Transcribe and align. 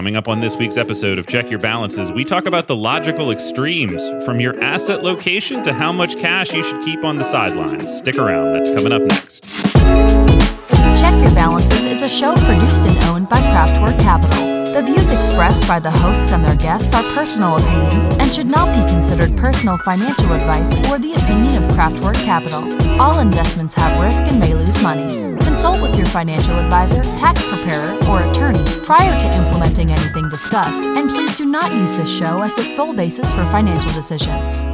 Coming 0.00 0.16
up 0.16 0.28
on 0.28 0.40
this 0.40 0.56
week's 0.56 0.78
episode 0.78 1.18
of 1.18 1.26
Check 1.26 1.50
Your 1.50 1.58
Balances, 1.58 2.10
we 2.10 2.24
talk 2.24 2.46
about 2.46 2.66
the 2.68 2.74
logical 2.74 3.30
extremes 3.30 4.08
from 4.24 4.40
your 4.40 4.58
asset 4.64 5.02
location 5.02 5.62
to 5.62 5.74
how 5.74 5.92
much 5.92 6.16
cash 6.16 6.54
you 6.54 6.62
should 6.62 6.82
keep 6.82 7.04
on 7.04 7.18
the 7.18 7.22
sidelines. 7.22 7.98
Stick 7.98 8.16
around, 8.16 8.54
that's 8.54 8.70
coming 8.70 8.92
up 8.92 9.02
next. 9.02 9.44
Check 10.98 11.12
Your 11.22 11.34
Balances 11.34 11.84
is 11.84 12.00
a 12.00 12.08
show 12.08 12.32
produced 12.32 12.86
and 12.86 12.96
owned 13.04 13.28
by 13.28 13.36
Craftwork 13.36 14.00
Capital. 14.00 14.72
The 14.72 14.80
views 14.80 15.10
expressed 15.10 15.68
by 15.68 15.78
the 15.78 15.90
hosts 15.90 16.32
and 16.32 16.42
their 16.42 16.56
guests 16.56 16.94
are 16.94 17.02
personal 17.12 17.56
opinions 17.56 18.08
and 18.08 18.34
should 18.34 18.46
not 18.46 18.74
be 18.74 18.90
considered 18.90 19.36
personal 19.36 19.76
financial 19.84 20.32
advice 20.32 20.74
or 20.88 20.98
the 20.98 21.12
opinion 21.12 21.62
of 21.62 21.76
Craftwork 21.76 22.14
Capital. 22.24 22.62
All 22.98 23.18
investments 23.18 23.74
have 23.74 24.00
risk 24.00 24.24
and 24.24 24.40
may 24.40 24.54
lose 24.54 24.82
money. 24.82 25.08
Consult 25.44 25.82
with 25.82 25.94
your 25.94 26.06
financial 26.06 26.58
advisor, 26.58 27.02
tax 27.02 27.44
preparer, 27.44 27.98
or 28.08 28.22
attorney 28.30 28.64
prior 28.90 29.16
to 29.20 29.32
implementing 29.36 29.88
anything 29.88 30.28
discussed, 30.28 30.84
and 30.84 31.08
please 31.08 31.36
do 31.36 31.44
not 31.44 31.72
use 31.72 31.92
this 31.92 32.10
show 32.10 32.42
as 32.42 32.52
the 32.56 32.64
sole 32.64 32.92
basis 32.92 33.30
for 33.30 33.44
financial 33.52 33.92
decisions. 33.92 34.64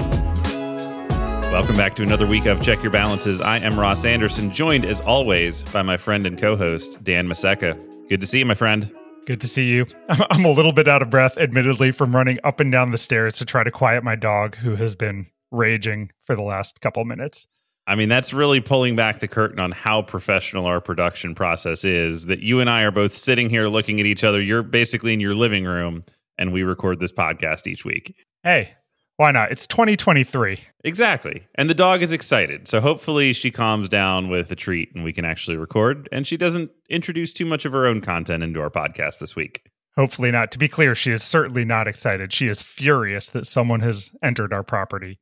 Welcome 1.52 1.76
back 1.76 1.94
to 1.96 2.02
another 2.02 2.26
week 2.26 2.46
of 2.46 2.62
Check 2.62 2.82
Your 2.82 2.90
Balances. 2.90 3.42
I 3.42 3.58
am 3.58 3.78
Ross 3.78 4.06
Anderson, 4.06 4.50
joined 4.50 4.86
as 4.86 5.02
always 5.02 5.64
by 5.64 5.82
my 5.82 5.98
friend 5.98 6.26
and 6.26 6.38
co 6.38 6.56
host, 6.56 6.96
Dan 7.04 7.28
Maseka. 7.28 7.78
Good 8.08 8.22
to 8.22 8.26
see 8.26 8.38
you, 8.38 8.46
my 8.46 8.54
friend. 8.54 8.90
Good 9.26 9.42
to 9.42 9.46
see 9.46 9.66
you. 9.66 9.84
I'm 10.08 10.46
a 10.46 10.50
little 10.50 10.72
bit 10.72 10.88
out 10.88 11.02
of 11.02 11.10
breath, 11.10 11.36
admittedly, 11.36 11.92
from 11.92 12.16
running 12.16 12.38
up 12.42 12.58
and 12.58 12.72
down 12.72 12.92
the 12.92 12.96
stairs 12.96 13.34
to 13.34 13.44
try 13.44 13.64
to 13.64 13.70
quiet 13.70 14.02
my 14.02 14.16
dog, 14.16 14.56
who 14.56 14.76
has 14.76 14.94
been 14.94 15.26
raging 15.50 16.10
for 16.24 16.34
the 16.34 16.42
last 16.42 16.80
couple 16.80 17.04
minutes. 17.04 17.46
I 17.86 17.94
mean, 17.94 18.08
that's 18.08 18.32
really 18.32 18.60
pulling 18.60 18.96
back 18.96 19.20
the 19.20 19.28
curtain 19.28 19.60
on 19.60 19.70
how 19.70 20.02
professional 20.02 20.66
our 20.66 20.80
production 20.80 21.34
process 21.34 21.84
is. 21.84 22.26
That 22.26 22.40
you 22.40 22.60
and 22.60 22.68
I 22.68 22.82
are 22.82 22.90
both 22.90 23.14
sitting 23.14 23.48
here 23.48 23.68
looking 23.68 24.00
at 24.00 24.06
each 24.06 24.24
other. 24.24 24.40
You're 24.40 24.62
basically 24.62 25.12
in 25.12 25.20
your 25.20 25.34
living 25.34 25.64
room, 25.64 26.04
and 26.36 26.52
we 26.52 26.62
record 26.62 26.98
this 26.98 27.12
podcast 27.12 27.66
each 27.66 27.84
week. 27.84 28.14
Hey, 28.42 28.74
why 29.16 29.30
not? 29.30 29.50
It's 29.50 29.66
2023. 29.66 30.58
Exactly. 30.84 31.46
And 31.54 31.70
the 31.70 31.74
dog 31.74 32.02
is 32.02 32.12
excited. 32.12 32.68
So 32.68 32.80
hopefully 32.80 33.32
she 33.32 33.50
calms 33.50 33.88
down 33.88 34.28
with 34.28 34.50
a 34.50 34.56
treat 34.56 34.94
and 34.94 35.04
we 35.04 35.12
can 35.12 35.24
actually 35.24 35.56
record. 35.56 36.08
And 36.12 36.26
she 36.26 36.36
doesn't 36.36 36.70
introduce 36.90 37.32
too 37.32 37.46
much 37.46 37.64
of 37.64 37.72
her 37.72 37.86
own 37.86 38.02
content 38.02 38.42
into 38.42 38.60
our 38.60 38.70
podcast 38.70 39.18
this 39.18 39.34
week. 39.34 39.70
Hopefully 39.96 40.30
not. 40.30 40.52
To 40.52 40.58
be 40.58 40.68
clear, 40.68 40.94
she 40.94 41.12
is 41.12 41.22
certainly 41.22 41.64
not 41.64 41.88
excited. 41.88 42.30
She 42.32 42.48
is 42.48 42.60
furious 42.60 43.30
that 43.30 43.46
someone 43.46 43.80
has 43.80 44.12
entered 44.22 44.52
our 44.52 44.62
property, 44.62 45.18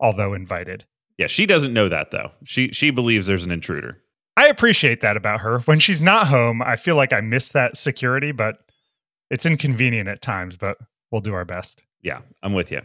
although 0.00 0.34
invited. 0.34 0.84
Yeah, 1.18 1.28
she 1.28 1.46
doesn't 1.46 1.72
know 1.72 1.88
that 1.88 2.10
though. 2.10 2.32
She 2.44 2.68
she 2.72 2.90
believes 2.90 3.26
there's 3.26 3.44
an 3.44 3.50
intruder. 3.50 3.98
I 4.36 4.48
appreciate 4.48 5.00
that 5.00 5.16
about 5.16 5.40
her. 5.40 5.60
When 5.60 5.80
she's 5.80 6.02
not 6.02 6.26
home, 6.26 6.60
I 6.60 6.76
feel 6.76 6.94
like 6.96 7.12
I 7.12 7.22
miss 7.22 7.48
that 7.50 7.76
security, 7.76 8.32
but 8.32 8.58
it's 9.30 9.46
inconvenient 9.46 10.08
at 10.08 10.20
times, 10.20 10.56
but 10.56 10.76
we'll 11.10 11.22
do 11.22 11.32
our 11.32 11.46
best. 11.46 11.82
Yeah, 12.02 12.20
I'm 12.42 12.52
with 12.52 12.70
you. 12.70 12.82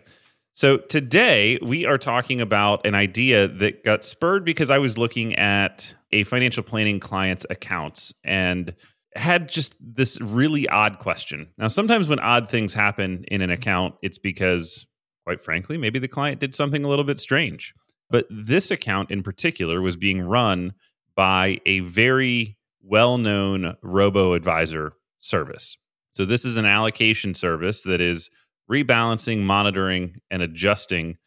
So 0.54 0.78
today 0.78 1.60
we 1.62 1.86
are 1.86 1.98
talking 1.98 2.42
about 2.42 2.86
an 2.86 2.96
idea 2.96 3.48
that 3.48 3.84
got 3.84 4.04
spurred 4.04 4.46
because 4.46 4.70
I 4.70 4.78
was 4.80 4.98
looking 4.98 5.36
at 5.36 5.94
a 6.12 6.24
financial 6.24 6.64
planning 6.64 7.00
client's 7.00 7.46
accounts 7.50 8.14
and 8.24 8.74
had 9.16 9.50
just 9.50 9.76
this 9.80 10.20
really 10.22 10.68
odd 10.68 11.00
question. 11.00 11.50
Now, 11.58 11.68
sometimes 11.68 12.08
when 12.08 12.20
odd 12.20 12.50
things 12.50 12.74
happen 12.74 13.26
in 13.28 13.42
an 13.42 13.50
account, 13.50 13.96
it's 14.02 14.18
because, 14.18 14.86
quite 15.26 15.42
frankly, 15.42 15.78
maybe 15.78 16.00
the 16.00 16.08
client 16.08 16.40
did 16.40 16.56
something 16.56 16.84
a 16.84 16.88
little 16.88 17.06
bit 17.06 17.20
strange. 17.20 17.74
But 18.12 18.28
this 18.30 18.72
account 18.72 19.10
in 19.10 19.24
particular 19.24 19.82
was 19.82 19.96
being 19.96 20.22
run 20.22 20.74
by 21.16 21.60
a 21.66 21.80
very 21.80 22.58
well 22.84 23.18
known 23.18 23.78
robo 23.82 24.34
advisor 24.34 24.94
service. 25.20 25.78
So, 26.12 26.26
this 26.26 26.44
is 26.44 26.58
an 26.58 26.66
allocation 26.66 27.34
service 27.34 27.84
that 27.84 28.02
is 28.02 28.30
rebalancing, 28.70 29.40
monitoring, 29.40 30.22
and 30.30 30.42
adjusting 30.42 31.18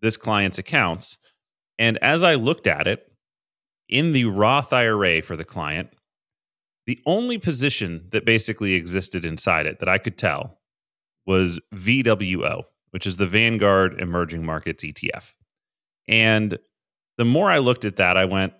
this 0.00 0.16
client's 0.16 0.58
accounts. 0.58 1.18
And 1.78 1.98
as 2.02 2.24
I 2.24 2.34
looked 2.34 2.66
at 2.66 2.86
it 2.86 3.12
in 3.88 4.12
the 4.12 4.24
Roth 4.24 4.72
IRA 4.72 5.22
for 5.22 5.36
the 5.36 5.44
client, 5.44 5.90
the 6.86 7.00
only 7.04 7.38
position 7.38 8.08
that 8.12 8.24
basically 8.24 8.74
existed 8.74 9.24
inside 9.24 9.66
it 9.66 9.80
that 9.80 9.88
I 9.88 9.98
could 9.98 10.16
tell 10.16 10.60
was 11.26 11.58
VWO, 11.74 12.62
which 12.90 13.06
is 13.06 13.16
the 13.16 13.26
Vanguard 13.26 14.00
Emerging 14.00 14.46
Markets 14.46 14.84
ETF. 14.84 15.34
And 16.08 16.58
the 17.18 17.24
more 17.24 17.50
I 17.50 17.58
looked 17.58 17.84
at 17.84 17.96
that, 17.96 18.16
I 18.16 18.24
went, 18.24 18.52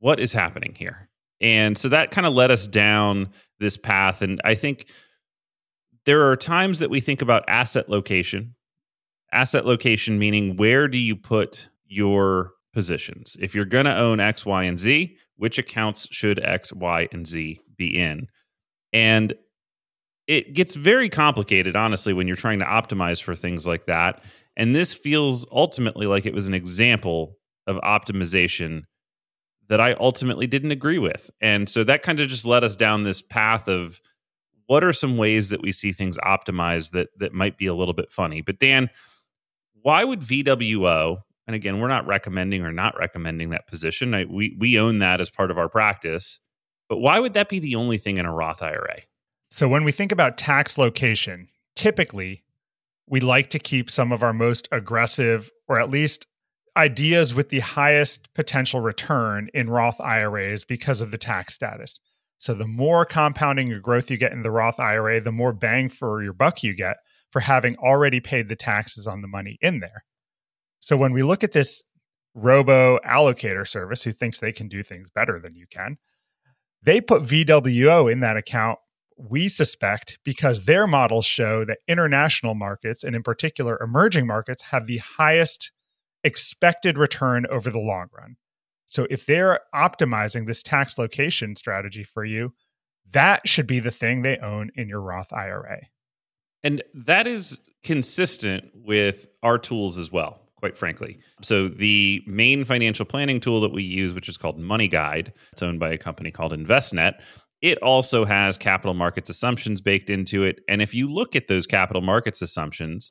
what 0.00 0.20
is 0.20 0.32
happening 0.32 0.74
here? 0.76 1.08
And 1.40 1.76
so 1.76 1.88
that 1.88 2.10
kind 2.10 2.26
of 2.26 2.32
led 2.32 2.50
us 2.50 2.66
down 2.66 3.30
this 3.58 3.76
path. 3.76 4.22
And 4.22 4.40
I 4.44 4.54
think 4.54 4.88
there 6.04 6.28
are 6.28 6.36
times 6.36 6.78
that 6.80 6.90
we 6.90 7.00
think 7.00 7.22
about 7.22 7.44
asset 7.48 7.88
location. 7.88 8.54
Asset 9.32 9.66
location 9.66 10.18
meaning 10.18 10.56
where 10.56 10.88
do 10.88 10.98
you 10.98 11.16
put 11.16 11.68
your 11.86 12.52
positions? 12.72 13.36
If 13.40 13.54
you're 13.54 13.64
going 13.64 13.86
to 13.86 13.96
own 13.96 14.20
X, 14.20 14.44
Y, 14.44 14.64
and 14.64 14.78
Z, 14.78 15.16
which 15.36 15.58
accounts 15.58 16.08
should 16.10 16.38
X, 16.44 16.72
Y, 16.72 17.08
and 17.10 17.26
Z 17.26 17.60
be 17.76 17.98
in? 17.98 18.28
And 18.92 19.34
it 20.26 20.54
gets 20.54 20.74
very 20.74 21.08
complicated, 21.08 21.76
honestly, 21.76 22.12
when 22.12 22.26
you're 22.26 22.36
trying 22.36 22.60
to 22.60 22.64
optimize 22.64 23.22
for 23.22 23.34
things 23.34 23.66
like 23.66 23.86
that. 23.86 24.22
And 24.56 24.74
this 24.74 24.94
feels 24.94 25.46
ultimately 25.50 26.06
like 26.06 26.26
it 26.26 26.34
was 26.34 26.48
an 26.48 26.54
example 26.54 27.38
of 27.66 27.76
optimization 27.76 28.82
that 29.68 29.80
I 29.80 29.94
ultimately 29.94 30.46
didn't 30.46 30.70
agree 30.70 30.98
with. 30.98 31.30
And 31.40 31.68
so 31.68 31.84
that 31.84 32.02
kind 32.02 32.20
of 32.20 32.28
just 32.28 32.46
led 32.46 32.64
us 32.64 32.76
down 32.76 33.02
this 33.02 33.22
path 33.22 33.68
of 33.68 34.00
what 34.66 34.84
are 34.84 34.92
some 34.92 35.16
ways 35.16 35.48
that 35.50 35.62
we 35.62 35.72
see 35.72 35.92
things 35.92 36.18
optimized 36.18 36.90
that 36.90 37.08
that 37.18 37.32
might 37.32 37.58
be 37.58 37.66
a 37.66 37.74
little 37.74 37.94
bit 37.94 38.12
funny? 38.12 38.40
But 38.40 38.58
Dan, 38.58 38.90
why 39.82 40.04
would 40.04 40.20
VWO? 40.20 41.18
And 41.46 41.54
again, 41.54 41.80
we're 41.80 41.88
not 41.88 42.06
recommending 42.06 42.64
or 42.64 42.72
not 42.72 42.98
recommending 42.98 43.50
that 43.50 43.66
position. 43.66 44.14
I, 44.14 44.24
we 44.24 44.56
we 44.58 44.78
own 44.78 44.98
that 45.00 45.20
as 45.20 45.30
part 45.30 45.50
of 45.50 45.58
our 45.58 45.68
practice. 45.68 46.40
But 46.88 46.98
why 46.98 47.18
would 47.18 47.34
that 47.34 47.48
be 47.48 47.58
the 47.58 47.76
only 47.76 47.98
thing 47.98 48.18
in 48.18 48.26
a 48.26 48.32
Roth 48.32 48.62
IRA? 48.62 49.00
So 49.50 49.68
when 49.68 49.84
we 49.84 49.92
think 49.92 50.12
about 50.12 50.38
tax 50.38 50.78
location, 50.78 51.48
typically 51.76 52.43
we 53.06 53.20
like 53.20 53.50
to 53.50 53.58
keep 53.58 53.90
some 53.90 54.12
of 54.12 54.22
our 54.22 54.32
most 54.32 54.68
aggressive 54.72 55.50
or 55.68 55.78
at 55.78 55.90
least 55.90 56.26
ideas 56.76 57.34
with 57.34 57.50
the 57.50 57.60
highest 57.60 58.32
potential 58.34 58.80
return 58.80 59.48
in 59.54 59.70
Roth 59.70 60.00
IRAs 60.00 60.64
because 60.64 61.00
of 61.00 61.10
the 61.10 61.18
tax 61.18 61.54
status. 61.54 62.00
So 62.38 62.54
the 62.54 62.66
more 62.66 63.04
compounding 63.04 63.72
or 63.72 63.80
growth 63.80 64.10
you 64.10 64.16
get 64.16 64.32
in 64.32 64.42
the 64.42 64.50
Roth 64.50 64.80
IRA, 64.80 65.20
the 65.20 65.32
more 65.32 65.52
bang 65.52 65.88
for 65.88 66.22
your 66.22 66.32
buck 66.32 66.62
you 66.62 66.74
get 66.74 66.96
for 67.30 67.40
having 67.40 67.76
already 67.76 68.20
paid 68.20 68.48
the 68.48 68.56
taxes 68.56 69.06
on 69.06 69.22
the 69.22 69.28
money 69.28 69.58
in 69.60 69.80
there. 69.80 70.04
So 70.80 70.96
when 70.96 71.12
we 71.12 71.22
look 71.22 71.42
at 71.42 71.52
this 71.52 71.82
robo 72.34 72.98
allocator 72.98 73.66
service 73.66 74.02
who 74.02 74.12
thinks 74.12 74.38
they 74.38 74.52
can 74.52 74.68
do 74.68 74.82
things 74.82 75.08
better 75.10 75.38
than 75.38 75.54
you 75.54 75.66
can, 75.70 75.98
they 76.82 77.00
put 77.00 77.22
VWO 77.22 78.12
in 78.12 78.20
that 78.20 78.36
account, 78.36 78.78
we 79.16 79.48
suspect, 79.48 80.18
because 80.24 80.64
their 80.64 80.86
models 80.86 81.26
show 81.26 81.64
that 81.64 81.78
international 81.86 82.54
markets, 82.54 83.04
and 83.04 83.14
in 83.14 83.22
particular 83.22 83.80
emerging 83.80 84.26
markets, 84.26 84.64
have 84.64 84.86
the 84.86 84.98
highest 84.98 85.70
expected 86.22 86.98
return 86.98 87.46
over 87.50 87.70
the 87.70 87.78
long 87.78 88.08
run. 88.16 88.36
So 88.86 89.06
if 89.10 89.26
they're 89.26 89.60
optimizing 89.74 90.46
this 90.46 90.62
tax 90.62 90.98
location 90.98 91.56
strategy 91.56 92.04
for 92.04 92.24
you, 92.24 92.54
that 93.12 93.46
should 93.46 93.66
be 93.66 93.80
the 93.80 93.90
thing 93.90 94.22
they 94.22 94.38
own 94.38 94.70
in 94.74 94.88
your 94.88 95.00
Roth 95.00 95.32
IRA. 95.32 95.82
And 96.62 96.82
that 96.94 97.26
is 97.26 97.58
consistent 97.82 98.70
with 98.74 99.26
our 99.42 99.58
tools 99.58 99.98
as 99.98 100.10
well, 100.10 100.40
quite 100.56 100.78
frankly. 100.78 101.18
So 101.42 101.68
the 101.68 102.22
main 102.26 102.64
financial 102.64 103.04
planning 103.04 103.40
tool 103.40 103.60
that 103.60 103.72
we 103.72 103.82
use, 103.82 104.14
which 104.14 104.28
is 104.28 104.38
called 104.38 104.58
Money 104.58 104.88
Guide, 104.88 105.34
it's 105.52 105.62
owned 105.62 105.78
by 105.78 105.90
a 105.90 105.98
company 105.98 106.30
called 106.30 106.52
Envestnet. 106.52 107.20
It 107.64 107.78
also 107.78 108.26
has 108.26 108.58
capital 108.58 108.92
markets 108.92 109.30
assumptions 109.30 109.80
baked 109.80 110.10
into 110.10 110.42
it. 110.42 110.60
And 110.68 110.82
if 110.82 110.92
you 110.92 111.10
look 111.10 111.34
at 111.34 111.48
those 111.48 111.66
capital 111.66 112.02
markets 112.02 112.42
assumptions, 112.42 113.10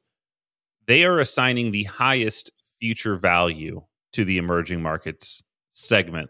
they 0.85 1.03
are 1.05 1.17
assigning 1.17 1.71
the 1.71 1.85
highest 1.85 2.51
future 2.79 3.15
value 3.15 3.81
to 4.11 4.23
the 4.23 4.37
emerging 4.37 4.83
markets 4.83 5.41
segment. 5.71 6.29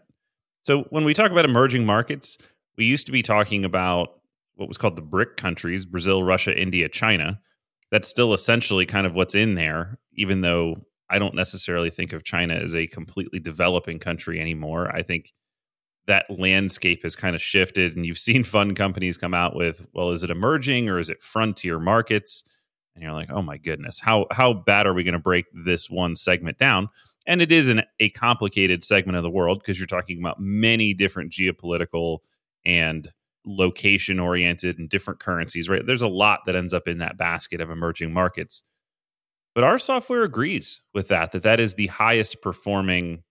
So 0.62 0.84
when 0.88 1.04
we 1.04 1.12
talk 1.12 1.32
about 1.32 1.44
emerging 1.44 1.84
markets, 1.84 2.38
we 2.78 2.86
used 2.86 3.04
to 3.04 3.12
be 3.12 3.20
talking 3.20 3.62
about 3.62 4.20
what 4.54 4.68
was 4.68 4.78
called 4.78 4.96
the 4.96 5.02
BRIC 5.02 5.36
countries 5.36 5.84
Brazil, 5.84 6.22
Russia, 6.22 6.58
India, 6.58 6.88
China. 6.88 7.40
That's 7.90 8.08
still 8.08 8.32
essentially 8.32 8.86
kind 8.86 9.06
of 9.06 9.12
what's 9.12 9.34
in 9.34 9.54
there, 9.54 9.98
even 10.14 10.40
though 10.40 10.76
I 11.10 11.18
don't 11.18 11.34
necessarily 11.34 11.90
think 11.90 12.14
of 12.14 12.24
China 12.24 12.54
as 12.54 12.74
a 12.74 12.86
completely 12.86 13.38
developing 13.38 13.98
country 13.98 14.40
anymore. 14.40 14.90
I 14.90 15.02
think 15.02 15.34
that 16.06 16.26
landscape 16.28 17.02
has 17.02 17.16
kind 17.16 17.34
of 17.34 17.42
shifted, 17.42 17.96
and 17.96 18.04
you've 18.04 18.18
seen 18.18 18.44
fund 18.44 18.76
companies 18.76 19.16
come 19.16 19.34
out 19.34 19.56
with, 19.56 19.86
well, 19.92 20.10
is 20.10 20.22
it 20.22 20.30
emerging 20.30 20.88
or 20.88 20.98
is 20.98 21.10
it 21.10 21.22
frontier 21.22 21.78
markets? 21.78 22.44
And 22.94 23.02
you're 23.02 23.12
like, 23.12 23.30
oh 23.30 23.42
my 23.42 23.56
goodness, 23.56 24.00
how 24.00 24.26
how 24.30 24.52
bad 24.52 24.86
are 24.86 24.94
we 24.94 25.02
going 25.02 25.14
to 25.14 25.18
break 25.18 25.46
this 25.52 25.90
one 25.90 26.14
segment 26.14 26.58
down? 26.58 26.90
and 27.26 27.40
it 27.40 27.50
is 27.50 27.68
an, 27.68 27.82
a 28.00 28.10
complicated 28.10 28.84
segment 28.84 29.16
of 29.16 29.22
the 29.22 29.30
world 29.30 29.60
because 29.60 29.78
you're 29.78 29.86
talking 29.86 30.18
about 30.18 30.40
many 30.40 30.92
different 30.92 31.32
geopolitical 31.32 32.18
and 32.64 33.10
location 33.46 34.18
oriented 34.18 34.78
and 34.78 34.88
different 34.88 35.20
currencies, 35.20 35.68
right? 35.68 35.84
There's 35.86 36.02
a 36.02 36.08
lot 36.08 36.40
that 36.46 36.56
ends 36.56 36.74
up 36.74 36.88
in 36.88 36.98
that 36.98 37.16
basket 37.16 37.60
of 37.60 37.70
emerging 37.70 38.12
markets. 38.12 38.62
But 39.54 39.64
our 39.64 39.78
software 39.78 40.22
agrees 40.22 40.80
with 40.92 41.08
that, 41.08 41.32
that 41.32 41.42
that 41.44 41.60
is 41.60 41.74
the 41.74 41.86
highest 41.86 42.42
performing 42.42 43.22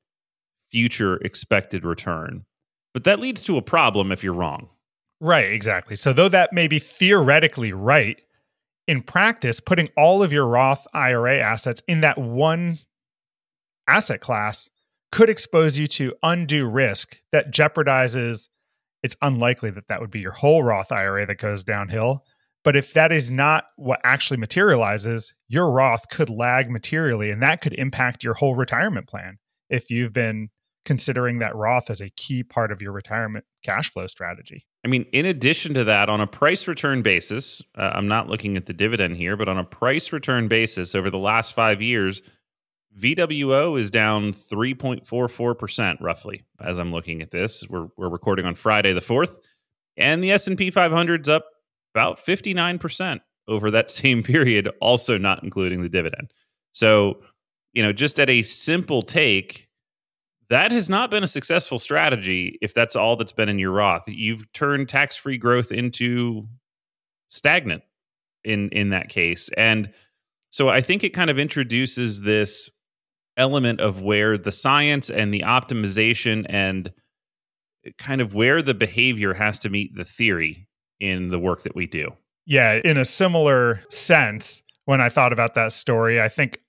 future 0.71 1.17
expected 1.17 1.83
return. 1.83 2.45
But 2.93 3.03
that 3.05 3.19
leads 3.19 3.43
to 3.43 3.57
a 3.57 3.61
problem 3.61 4.11
if 4.11 4.23
you're 4.23 4.33
wrong. 4.33 4.69
Right, 5.19 5.51
exactly. 5.51 5.95
So, 5.95 6.13
though 6.13 6.29
that 6.29 6.53
may 6.53 6.67
be 6.67 6.79
theoretically 6.79 7.71
right, 7.71 8.21
in 8.87 9.01
practice, 9.01 9.59
putting 9.59 9.89
all 9.95 10.21
of 10.21 10.33
your 10.33 10.45
Roth 10.45 10.85
IRA 10.93 11.39
assets 11.39 11.81
in 11.87 12.01
that 12.01 12.17
one 12.17 12.79
asset 13.87 14.21
class 14.21 14.69
could 15.11 15.29
expose 15.29 15.77
you 15.77 15.87
to 15.87 16.13
undue 16.23 16.65
risk 16.65 17.17
that 17.31 17.51
jeopardizes. 17.51 18.49
It's 19.01 19.15
unlikely 19.21 19.71
that 19.71 19.87
that 19.87 20.01
would 20.01 20.11
be 20.11 20.19
your 20.19 20.31
whole 20.31 20.63
Roth 20.63 20.91
IRA 20.91 21.25
that 21.25 21.37
goes 21.37 21.63
downhill. 21.63 22.23
But 22.63 22.75
if 22.75 22.93
that 22.93 23.11
is 23.11 23.29
not 23.29 23.65
what 23.75 23.99
actually 24.03 24.37
materializes, 24.37 25.33
your 25.47 25.69
Roth 25.69 26.09
could 26.09 26.29
lag 26.29 26.69
materially, 26.69 27.29
and 27.29 27.41
that 27.43 27.61
could 27.61 27.73
impact 27.73 28.23
your 28.23 28.33
whole 28.33 28.55
retirement 28.55 29.07
plan 29.07 29.37
if 29.69 29.89
you've 29.89 30.13
been 30.13 30.49
considering 30.85 31.39
that 31.39 31.55
Roth 31.55 31.89
as 31.89 32.01
a 32.01 32.09
key 32.09 32.43
part 32.43 32.71
of 32.71 32.81
your 32.81 32.91
retirement 32.91 33.45
cash 33.63 33.91
flow 33.91 34.07
strategy. 34.07 34.65
I 34.85 34.89
mean, 34.89 35.05
in 35.13 35.25
addition 35.25 35.73
to 35.75 35.83
that, 35.85 36.09
on 36.09 36.19
a 36.19 36.27
price 36.27 36.67
return 36.67 37.01
basis, 37.01 37.61
uh, 37.77 37.91
I'm 37.93 38.07
not 38.07 38.27
looking 38.27 38.57
at 38.57 38.65
the 38.65 38.73
dividend 38.73 39.15
here, 39.15 39.37
but 39.37 39.47
on 39.47 39.57
a 39.57 39.63
price 39.63 40.11
return 40.11 40.47
basis 40.47 40.93
over 40.93 41.09
the 41.09 41.17
last 41.17 41.53
five 41.53 41.81
years, 41.81 42.21
VWO 42.99 43.79
is 43.79 43.89
down 43.89 44.33
3.44% 44.33 45.97
roughly 46.01 46.43
as 46.59 46.77
I'm 46.77 46.91
looking 46.91 47.21
at 47.21 47.31
this. 47.31 47.63
We're, 47.69 47.87
we're 47.97 48.09
recording 48.09 48.45
on 48.45 48.55
Friday 48.55 48.93
the 48.93 48.99
4th, 48.99 49.35
and 49.97 50.23
the 50.23 50.31
S&P 50.31 50.69
500's 50.69 51.29
up 51.29 51.45
about 51.93 52.17
59% 52.17 53.19
over 53.47 53.71
that 53.71 53.89
same 53.91 54.21
period, 54.21 54.69
also 54.81 55.17
not 55.17 55.43
including 55.43 55.81
the 55.81 55.89
dividend. 55.89 56.31
So, 56.71 57.21
you 57.71 57.83
know, 57.83 57.93
just 57.93 58.19
at 58.19 58.29
a 58.29 58.43
simple 58.43 59.01
take, 59.01 59.69
that 60.49 60.71
has 60.71 60.89
not 60.89 61.09
been 61.11 61.23
a 61.23 61.27
successful 61.27 61.79
strategy 61.79 62.57
if 62.61 62.73
that's 62.73 62.95
all 62.95 63.15
that's 63.15 63.31
been 63.31 63.49
in 63.49 63.59
your 63.59 63.71
Roth. 63.71 64.03
You've 64.07 64.51
turned 64.53 64.89
tax-free 64.89 65.37
growth 65.37 65.71
into 65.71 66.47
stagnant 67.29 67.83
in 68.43 68.69
in 68.69 68.89
that 68.89 69.09
case. 69.09 69.49
And 69.57 69.91
so 70.49 70.69
I 70.69 70.81
think 70.81 71.03
it 71.03 71.09
kind 71.09 71.29
of 71.29 71.39
introduces 71.39 72.21
this 72.21 72.69
element 73.37 73.81
of 73.81 74.01
where 74.01 74.37
the 74.37 74.51
science 74.51 75.09
and 75.09 75.33
the 75.33 75.41
optimization 75.41 76.45
and 76.47 76.91
kind 77.97 78.21
of 78.21 78.33
where 78.33 78.61
the 78.61 78.73
behavior 78.73 79.33
has 79.33 79.59
to 79.59 79.69
meet 79.69 79.95
the 79.95 80.05
theory 80.05 80.67
in 80.99 81.29
the 81.29 81.39
work 81.39 81.63
that 81.63 81.75
we 81.75 81.87
do. 81.87 82.09
Yeah, 82.45 82.79
in 82.83 82.97
a 82.97 83.05
similar 83.05 83.81
sense, 83.89 84.61
when 84.85 85.01
I 85.01 85.09
thought 85.09 85.33
about 85.33 85.55
that 85.55 85.71
story, 85.71 86.21
I 86.21 86.29
think 86.29 86.59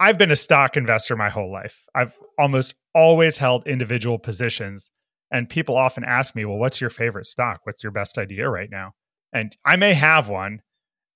I've 0.00 0.18
been 0.18 0.30
a 0.30 0.36
stock 0.36 0.76
investor 0.76 1.16
my 1.16 1.28
whole 1.28 1.52
life. 1.52 1.84
I've 1.94 2.16
almost 2.38 2.74
always 2.94 3.38
held 3.38 3.66
individual 3.66 4.18
positions. 4.18 4.90
And 5.30 5.48
people 5.48 5.76
often 5.76 6.04
ask 6.04 6.34
me, 6.34 6.44
well, 6.44 6.58
what's 6.58 6.80
your 6.80 6.90
favorite 6.90 7.26
stock? 7.26 7.60
What's 7.64 7.82
your 7.82 7.92
best 7.92 8.18
idea 8.18 8.48
right 8.48 8.70
now? 8.70 8.92
And 9.32 9.56
I 9.64 9.76
may 9.76 9.94
have 9.94 10.28
one. 10.28 10.60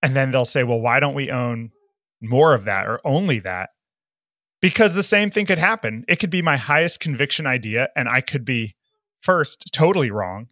And 0.03 0.15
then 0.15 0.31
they'll 0.31 0.45
say, 0.45 0.65
well, 0.65 0.81
why 0.81 1.01
don't 1.01 1.15
we 1.15 1.31
own 1.31 1.71
more 2.21 2.55
of 2.55 2.65
that 2.65 2.87
or 2.87 3.01
only 3.05 3.39
that? 3.41 3.71
Because 4.61 4.95
the 4.95 5.03
same 5.03 5.31
thing 5.31 5.47
could 5.47 5.59
happen. 5.59 6.05
It 6.09 6.17
could 6.17 6.31
be 6.31 6.43
my 6.43 6.57
highest 6.57 6.99
conviction 6.99 7.47
idea, 7.47 7.89
and 7.95 8.09
I 8.09 8.21
could 8.21 8.45
be 8.45 8.75
first 9.21 9.71
totally 9.73 10.11
wrong, 10.11 10.49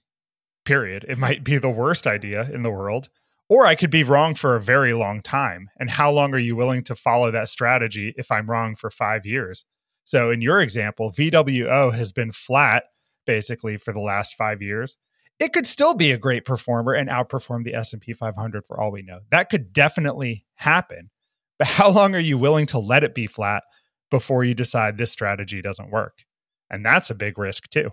period. 0.64 1.04
It 1.08 1.18
might 1.18 1.42
be 1.42 1.58
the 1.58 1.70
worst 1.70 2.06
idea 2.06 2.48
in 2.52 2.62
the 2.62 2.70
world 2.70 3.08
or 3.48 3.66
I 3.66 3.74
could 3.74 3.90
be 3.90 4.04
wrong 4.04 4.34
for 4.34 4.56
a 4.56 4.60
very 4.60 4.92
long 4.92 5.22
time. 5.22 5.68
And 5.78 5.90
how 5.90 6.10
long 6.10 6.34
are 6.34 6.38
you 6.38 6.56
willing 6.56 6.82
to 6.84 6.94
follow 6.94 7.30
that 7.30 7.48
strategy 7.48 8.14
if 8.16 8.30
I'm 8.30 8.50
wrong 8.50 8.74
for 8.74 8.90
five 8.90 9.24
years? 9.24 9.64
So, 10.04 10.30
in 10.30 10.40
your 10.40 10.60
example, 10.60 11.12
VWO 11.12 11.92
has 11.92 12.12
been 12.12 12.32
flat 12.32 12.84
basically 13.26 13.76
for 13.76 13.92
the 13.92 14.00
last 14.00 14.36
five 14.36 14.62
years. 14.62 14.96
It 15.38 15.52
could 15.52 15.66
still 15.66 15.94
be 15.94 16.12
a 16.12 16.18
great 16.18 16.44
performer 16.44 16.94
and 16.94 17.10
outperform 17.10 17.64
the 17.64 17.74
S&P 17.74 18.14
500 18.14 18.64
for 18.64 18.80
all 18.80 18.90
we 18.90 19.02
know. 19.02 19.20
That 19.30 19.50
could 19.50 19.72
definitely 19.72 20.46
happen. 20.54 21.10
But 21.58 21.68
how 21.68 21.90
long 21.90 22.14
are 22.14 22.20
you 22.20 22.38
willing 22.38 22.66
to 22.66 22.78
let 22.78 23.02
it 23.02 23.14
be 23.14 23.26
flat 23.26 23.62
before 24.10 24.44
you 24.44 24.54
decide 24.54 24.96
this 24.96 25.10
strategy 25.10 25.60
doesn't 25.60 25.90
work? 25.90 26.24
And 26.70 26.84
that's 26.84 27.10
a 27.10 27.14
big 27.14 27.38
risk 27.38 27.68
too. 27.70 27.90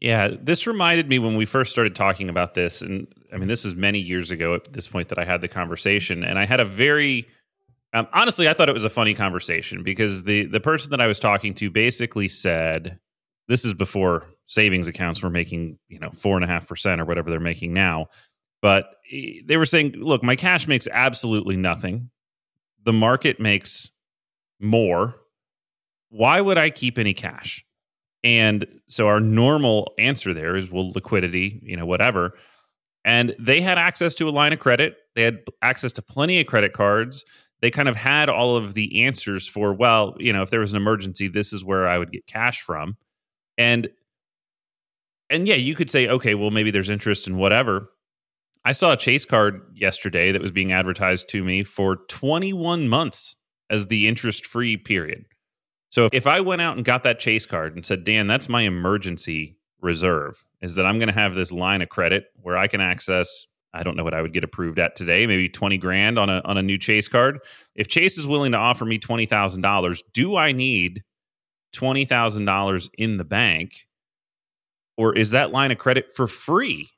Yeah, 0.00 0.28
this 0.40 0.66
reminded 0.66 1.08
me 1.08 1.18
when 1.18 1.36
we 1.36 1.44
first 1.44 1.70
started 1.70 1.94
talking 1.94 2.30
about 2.30 2.54
this, 2.54 2.80
and 2.80 3.06
I 3.32 3.36
mean, 3.36 3.48
this 3.48 3.64
is 3.64 3.74
many 3.74 3.98
years 3.98 4.30
ago 4.30 4.54
at 4.54 4.72
this 4.72 4.88
point 4.88 5.08
that 5.08 5.18
I 5.18 5.24
had 5.24 5.40
the 5.40 5.48
conversation, 5.48 6.24
and 6.24 6.38
I 6.38 6.46
had 6.46 6.60
a 6.60 6.64
very 6.64 7.28
um, 7.92 8.06
honestly, 8.12 8.48
I 8.48 8.54
thought 8.54 8.68
it 8.68 8.74
was 8.74 8.84
a 8.84 8.90
funny 8.90 9.14
conversation 9.14 9.82
because 9.82 10.22
the 10.22 10.46
the 10.46 10.60
person 10.60 10.90
that 10.90 11.00
I 11.00 11.06
was 11.06 11.18
talking 11.18 11.54
to 11.54 11.70
basically 11.70 12.28
said, 12.28 12.98
"This 13.48 13.64
is 13.64 13.74
before 13.74 14.26
savings 14.46 14.88
accounts 14.88 15.22
were 15.22 15.30
making 15.30 15.78
you 15.88 15.98
know 15.98 16.10
four 16.10 16.36
and 16.36 16.44
a 16.44 16.48
half 16.48 16.68
percent 16.68 17.00
or 17.00 17.04
whatever 17.04 17.30
they're 17.30 17.40
making 17.40 17.72
now," 17.72 18.06
but 18.62 18.96
they 19.44 19.56
were 19.56 19.66
saying, 19.66 19.94
"Look, 19.96 20.22
my 20.22 20.36
cash 20.36 20.68
makes 20.68 20.86
absolutely 20.92 21.56
nothing. 21.56 22.10
The 22.84 22.92
market 22.92 23.40
makes 23.40 23.90
more. 24.60 25.16
Why 26.10 26.40
would 26.40 26.58
I 26.58 26.70
keep 26.70 26.96
any 26.96 27.14
cash?" 27.14 27.64
And 28.22 28.66
so 28.86 29.08
our 29.08 29.20
normal 29.20 29.94
answer 29.98 30.34
there 30.34 30.54
is, 30.54 30.70
well, 30.70 30.92
liquidity, 30.92 31.60
you 31.62 31.76
know, 31.76 31.86
whatever. 31.86 32.34
And 33.04 33.34
they 33.38 33.60
had 33.60 33.78
access 33.78 34.14
to 34.16 34.28
a 34.28 34.30
line 34.30 34.52
of 34.52 34.58
credit. 34.58 34.96
They 35.14 35.22
had 35.22 35.40
access 35.62 35.92
to 35.92 36.02
plenty 36.02 36.40
of 36.40 36.46
credit 36.46 36.72
cards. 36.72 37.24
They 37.60 37.70
kind 37.70 37.88
of 37.88 37.96
had 37.96 38.28
all 38.28 38.56
of 38.56 38.74
the 38.74 39.04
answers 39.04 39.46
for, 39.46 39.72
well, 39.72 40.14
you 40.18 40.32
know, 40.32 40.42
if 40.42 40.50
there 40.50 40.60
was 40.60 40.72
an 40.72 40.76
emergency, 40.76 41.28
this 41.28 41.52
is 41.52 41.64
where 41.64 41.86
I 41.86 41.98
would 41.98 42.12
get 42.12 42.26
cash 42.26 42.60
from. 42.60 42.96
And 43.58 43.90
and 45.28 45.46
yeah, 45.46 45.54
you 45.54 45.76
could 45.76 45.88
say, 45.88 46.08
okay, 46.08 46.34
well, 46.34 46.50
maybe 46.50 46.72
there's 46.72 46.90
interest 46.90 47.28
in 47.28 47.36
whatever. 47.36 47.90
I 48.64 48.72
saw 48.72 48.92
a 48.92 48.96
Chase 48.96 49.24
card 49.24 49.62
yesterday 49.74 50.32
that 50.32 50.42
was 50.42 50.50
being 50.50 50.72
advertised 50.72 51.28
to 51.30 51.44
me 51.44 51.62
for 51.62 51.96
21 52.08 52.88
months 52.88 53.36
as 53.70 53.86
the 53.86 54.08
interest 54.08 54.44
free 54.44 54.76
period. 54.76 55.24
So 55.88 56.08
if 56.12 56.26
I 56.26 56.40
went 56.40 56.62
out 56.62 56.76
and 56.76 56.84
got 56.84 57.02
that 57.04 57.18
chase 57.18 57.46
card 57.46 57.74
and 57.74 57.86
said, 57.86 58.04
Dan, 58.04 58.26
that's 58.26 58.48
my 58.48 58.62
emergency 58.62 59.56
reserve, 59.82 60.44
is 60.60 60.74
that 60.74 60.86
I'm 60.86 60.98
going 60.98 61.08
to 61.08 61.14
have 61.14 61.34
this 61.34 61.52
line 61.52 61.82
of 61.82 61.88
credit 61.88 62.26
where 62.40 62.56
I 62.56 62.66
can 62.66 62.80
access, 62.80 63.46
I 63.72 63.82
don't 63.82 63.96
know 63.96 64.04
what 64.04 64.14
I 64.14 64.22
would 64.22 64.32
get 64.32 64.44
approved 64.44 64.78
at 64.78 64.96
today, 64.96 65.26
maybe 65.26 65.48
20 65.48 65.78
grand 65.78 66.18
on 66.18 66.28
a, 66.28 66.40
on 66.44 66.56
a 66.56 66.62
new 66.62 66.78
chase 66.78 67.08
card. 67.08 67.38
If 67.74 67.88
Chase 67.88 68.18
is 68.18 68.26
willing 68.26 68.52
to 68.52 68.58
offer 68.58 68.84
me 68.84 68.98
$20,000, 68.98 70.00
do 70.12 70.36
I 70.36 70.52
need 70.52 71.02
$20,000 71.74 72.88
in 72.98 73.16
the 73.16 73.24
bank? 73.24 73.86
Or 74.96 75.16
is 75.16 75.30
that 75.30 75.52
line 75.52 75.70
of 75.70 75.78
credit 75.78 76.14
for 76.14 76.26
free? 76.26 76.90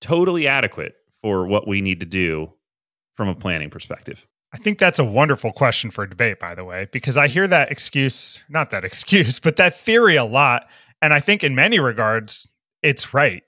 Totally 0.00 0.48
adequate 0.48 0.94
for 1.20 1.46
what 1.46 1.68
we 1.68 1.80
need 1.80 2.00
to 2.00 2.06
do 2.06 2.52
from 3.16 3.28
a 3.28 3.34
planning 3.34 3.70
perspective. 3.70 4.26
I 4.54 4.58
think 4.58 4.78
that's 4.78 4.98
a 4.98 5.04
wonderful 5.04 5.52
question 5.52 5.90
for 5.90 6.06
debate, 6.06 6.38
by 6.38 6.54
the 6.54 6.64
way, 6.64 6.88
because 6.92 7.16
I 7.16 7.28
hear 7.28 7.46
that 7.48 7.70
excuse, 7.70 8.42
not 8.48 8.70
that 8.70 8.84
excuse, 8.84 9.40
but 9.40 9.56
that 9.56 9.78
theory 9.78 10.16
a 10.16 10.24
lot. 10.24 10.68
And 11.02 11.12
I 11.12 11.20
think 11.20 11.42
in 11.42 11.54
many 11.54 11.80
regards, 11.80 12.48
it's 12.82 13.12
right. 13.12 13.42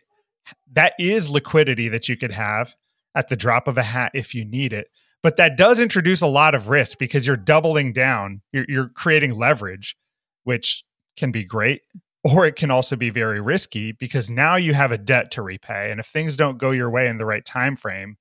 That 0.72 0.94
is 0.98 1.30
liquidity 1.30 1.88
that 1.88 2.08
you 2.08 2.16
could 2.16 2.32
have 2.32 2.74
at 3.14 3.28
the 3.28 3.36
drop 3.36 3.68
of 3.68 3.78
a 3.78 3.84
hat 3.84 4.10
if 4.12 4.34
you 4.34 4.44
need 4.44 4.72
it. 4.72 4.88
But 5.22 5.36
that 5.36 5.56
does 5.56 5.80
introduce 5.80 6.20
a 6.20 6.26
lot 6.26 6.54
of 6.54 6.68
risk 6.68 6.98
because 6.98 7.26
you're 7.26 7.36
doubling 7.36 7.92
down, 7.92 8.42
you're, 8.52 8.66
you're 8.68 8.88
creating 8.88 9.36
leverage, 9.36 9.96
which 10.42 10.84
can 11.16 11.30
be 11.30 11.44
great, 11.44 11.82
or 12.24 12.44
it 12.44 12.56
can 12.56 12.70
also 12.70 12.96
be 12.96 13.08
very 13.08 13.40
risky 13.40 13.92
because 13.92 14.28
now 14.28 14.56
you 14.56 14.74
have 14.74 14.92
a 14.92 14.98
debt 14.98 15.30
to 15.30 15.42
repay. 15.42 15.90
And 15.90 16.00
if 16.00 16.06
things 16.06 16.36
don't 16.36 16.58
go 16.58 16.72
your 16.72 16.90
way 16.90 17.08
in 17.08 17.16
the 17.18 17.24
right 17.24 17.44
time 17.44 17.76
frame, 17.76 18.16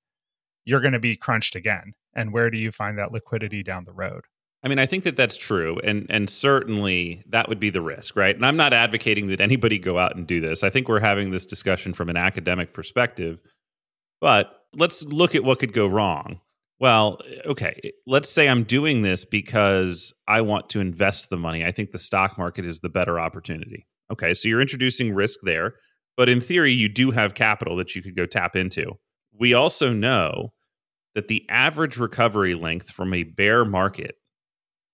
you're 0.64 0.80
going 0.80 0.94
to 0.94 1.00
be 1.00 1.16
crunched 1.16 1.56
again 1.56 1.94
and 2.16 2.32
where 2.32 2.50
do 2.50 2.58
you 2.58 2.72
find 2.72 2.98
that 2.98 3.12
liquidity 3.12 3.64
down 3.64 3.84
the 3.84 3.92
road 3.92 4.22
I 4.64 4.70
mean, 4.70 4.80
I 4.80 4.86
think 4.86 5.04
that 5.04 5.18
that's 5.18 5.36
true, 5.36 5.78
and 5.84 6.06
and 6.10 6.30
certainly 6.30 7.24
that 7.30 7.50
would 7.50 7.60
be 7.60 7.70
the 7.70 7.82
risk, 7.82 8.16
right? 8.16 8.34
And 8.34 8.46
I'm 8.46 8.56
not 8.56 8.72
advocating 8.72 9.28
that 9.28 9.42
anybody 9.42 9.78
go 9.78 10.00
out 10.00 10.16
and 10.16 10.26
do 10.26 10.40
this. 10.40 10.64
I 10.64 10.70
think 10.70 10.88
we're 10.88 11.02
having 11.02 11.32
this 11.32 11.46
discussion 11.46 11.94
from 11.94 12.10
an 12.10 12.16
academic 12.16 12.74
perspective, 12.74 13.42
but 14.22 14.52
let's 14.74 15.04
look 15.04 15.36
at 15.36 15.44
what 15.44 15.60
could 15.60 15.74
go 15.74 15.86
wrong. 15.86 16.40
Well, 16.80 17.20
okay, 17.46 17.92
let's 18.08 18.30
say 18.30 18.48
I'm 18.48 18.64
doing 18.64 19.02
this 19.02 19.26
because 19.26 20.14
I 20.28 20.42
want 20.42 20.70
to 20.70 20.80
invest 20.80 21.30
the 21.30 21.38
money. 21.38 21.66
I 21.66 21.72
think 21.72 21.92
the 21.92 22.00
stock 22.00 22.38
market 22.38 22.66
is 22.66 22.80
the 22.80 22.90
better 22.90 23.20
opportunity. 23.20 23.86
Okay, 24.12 24.34
so 24.34 24.48
you're 24.48 24.62
introducing 24.62 25.14
risk 25.14 25.40
there, 25.44 25.76
but 26.16 26.30
in 26.30 26.42
theory, 26.42 26.72
you 26.72 26.90
do 26.90 27.12
have 27.12 27.36
capital 27.36 27.76
that 27.78 27.96
you 27.96 28.02
could 28.02 28.16
go 28.16 28.26
tap 28.26 28.56
into. 28.56 28.94
We 29.38 29.54
also 29.54 29.92
know 29.92 30.54
that 31.16 31.28
the 31.28 31.46
average 31.50 31.98
recovery 31.98 32.56
length 32.56 32.90
from 32.90 33.14
a 33.14 33.24
bear 33.24 33.66
market 33.66 34.16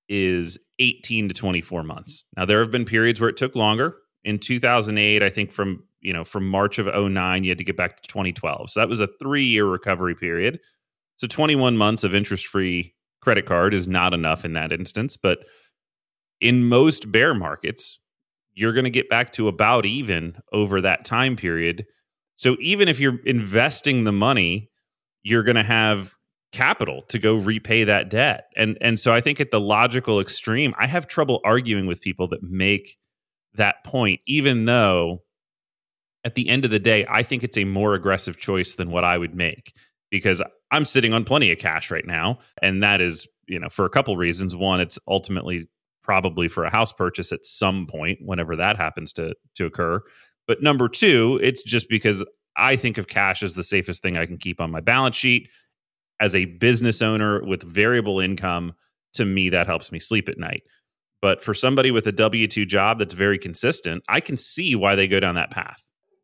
is 0.10 0.58
18 0.80 1.30
to 1.30 1.34
24 1.34 1.84
months. 1.84 2.24
Now, 2.36 2.46
there 2.46 2.60
have 2.60 2.72
been 2.72 2.86
periods 2.86 3.22
where 3.22 3.30
it 3.30 3.38
took 3.38 3.56
longer. 3.56 3.98
In 4.24 4.40
2008, 4.40 5.24
I 5.24 5.30
think 5.30 5.54
from 5.54 5.84
you 6.02 6.14
know, 6.14 6.24
from 6.24 6.48
March 6.48 6.80
of 6.80 6.86
09, 6.86 7.44
you 7.44 7.52
had 7.52 7.58
to 7.58 7.64
get 7.64 7.78
back 7.78 8.02
to 8.02 8.08
2012. 8.08 8.70
So 8.70 8.80
that 8.80 8.90
was 8.90 9.00
a 9.00 9.10
three 9.20 9.46
year 9.46 9.66
recovery 9.66 10.16
period. 10.16 10.60
So 11.16 11.28
21 11.28 11.78
months 11.78 12.04
of 12.04 12.16
interest 12.16 12.48
free 12.48 12.96
credit 13.22 13.46
card 13.46 13.74
is 13.74 13.88
not 13.88 14.14
enough 14.14 14.46
in 14.46 14.54
that 14.54 14.72
instance. 14.72 15.18
But 15.18 15.40
in 16.40 16.70
most 16.70 17.12
bear 17.12 17.34
markets, 17.34 18.00
you're 18.54 18.74
going 18.74 18.86
to 18.86 18.90
get 18.90 19.10
back 19.10 19.34
to 19.34 19.48
about 19.48 19.86
even 19.86 20.38
over 20.54 20.82
that 20.82 21.06
time 21.06 21.36
period. 21.36 21.86
So 22.36 22.56
even 22.62 22.88
if 22.88 23.00
you're 23.00 23.20
investing 23.26 24.06
the 24.06 24.14
money, 24.14 24.70
you're 25.22 25.44
going 25.44 25.58
to 25.58 25.64
have 25.64 26.14
capital 26.52 27.04
to 27.10 27.20
go 27.20 27.36
repay 27.36 27.84
that 27.84 28.10
debt. 28.10 28.52
And 28.56 28.78
and 28.82 29.00
so 29.00 29.14
I 29.14 29.22
think 29.22 29.40
at 29.40 29.52
the 29.52 29.60
logical 29.60 30.20
extreme, 30.20 30.74
I 30.80 30.88
have 30.88 31.08
trouble 31.08 31.42
arguing 31.44 31.86
with 31.86 32.02
people 32.02 32.28
that 32.30 32.44
make 32.44 32.98
that 33.56 33.84
point 33.84 34.22
even 34.26 34.66
though 34.66 35.24
at 36.26 36.36
the 36.36 36.50
end 36.50 36.66
of 36.66 36.72
the 36.72 36.80
day, 36.80 37.06
I 37.10 37.24
think 37.24 37.44
it's 37.44 37.58
a 37.58 37.64
more 37.64 37.94
aggressive 37.94 38.38
choice 38.38 38.76
than 38.76 38.92
what 38.92 39.04
I 39.04 39.18
would 39.18 39.34
make 39.34 39.74
because 40.12 40.42
I'm 40.72 40.86
sitting 40.86 41.14
on 41.14 41.24
plenty 41.24 41.52
of 41.52 41.60
cash 41.60 41.92
right 41.92 42.06
now 42.06 42.40
and 42.62 42.84
that 42.84 43.00
is, 43.00 43.28
you 43.48 43.60
know, 43.60 43.70
for 43.70 43.86
a 43.86 43.90
couple 43.90 44.18
reasons. 44.18 44.56
One, 44.56 44.82
it's 44.82 45.00
ultimately 45.08 45.68
probably 46.04 46.48
for 46.48 46.64
a 46.64 46.72
house 46.72 46.92
purchase 46.92 47.32
at 47.32 47.46
some 47.46 47.86
point 47.86 48.20
whenever 48.22 48.56
that 48.56 48.78
happens 48.78 49.14
to 49.14 49.36
to 49.56 49.66
occur. 49.66 50.02
But 50.48 50.64
number 50.64 50.90
2, 50.90 51.40
it's 51.44 51.62
just 51.62 51.88
because 51.90 52.24
I 52.56 52.76
think 52.76 52.98
of 52.98 53.08
cash 53.08 53.44
as 53.44 53.54
the 53.54 53.64
safest 53.64 54.02
thing 54.02 54.18
I 54.18 54.26
can 54.26 54.38
keep 54.38 54.60
on 54.60 54.72
my 54.72 54.82
balance 54.82 55.16
sheet 55.16 55.50
as 56.20 56.36
a 56.36 56.46
business 56.46 57.02
owner 57.02 57.44
with 57.44 57.64
variable 57.64 58.20
income, 58.20 58.74
to 59.14 59.26
me, 59.26 59.50
that 59.50 59.68
helps 59.68 59.92
me 59.92 60.00
sleep 60.00 60.30
at 60.30 60.38
night. 60.38 60.64
But 61.22 61.44
for 61.44 61.54
somebody 61.54 61.92
with 61.92 62.08
a 62.08 62.12
W 62.12 62.48
2 62.48 62.66
job 62.66 63.00
that's 63.00 63.14
very 63.14 63.38
consistent, 63.38 64.04
I 64.08 64.20
can 64.20 64.38
see 64.38 64.76
why 64.76 64.96
they 64.96 65.08
go 65.08 65.20
down 65.20 65.36
that 65.36 65.52
path. 65.52 65.82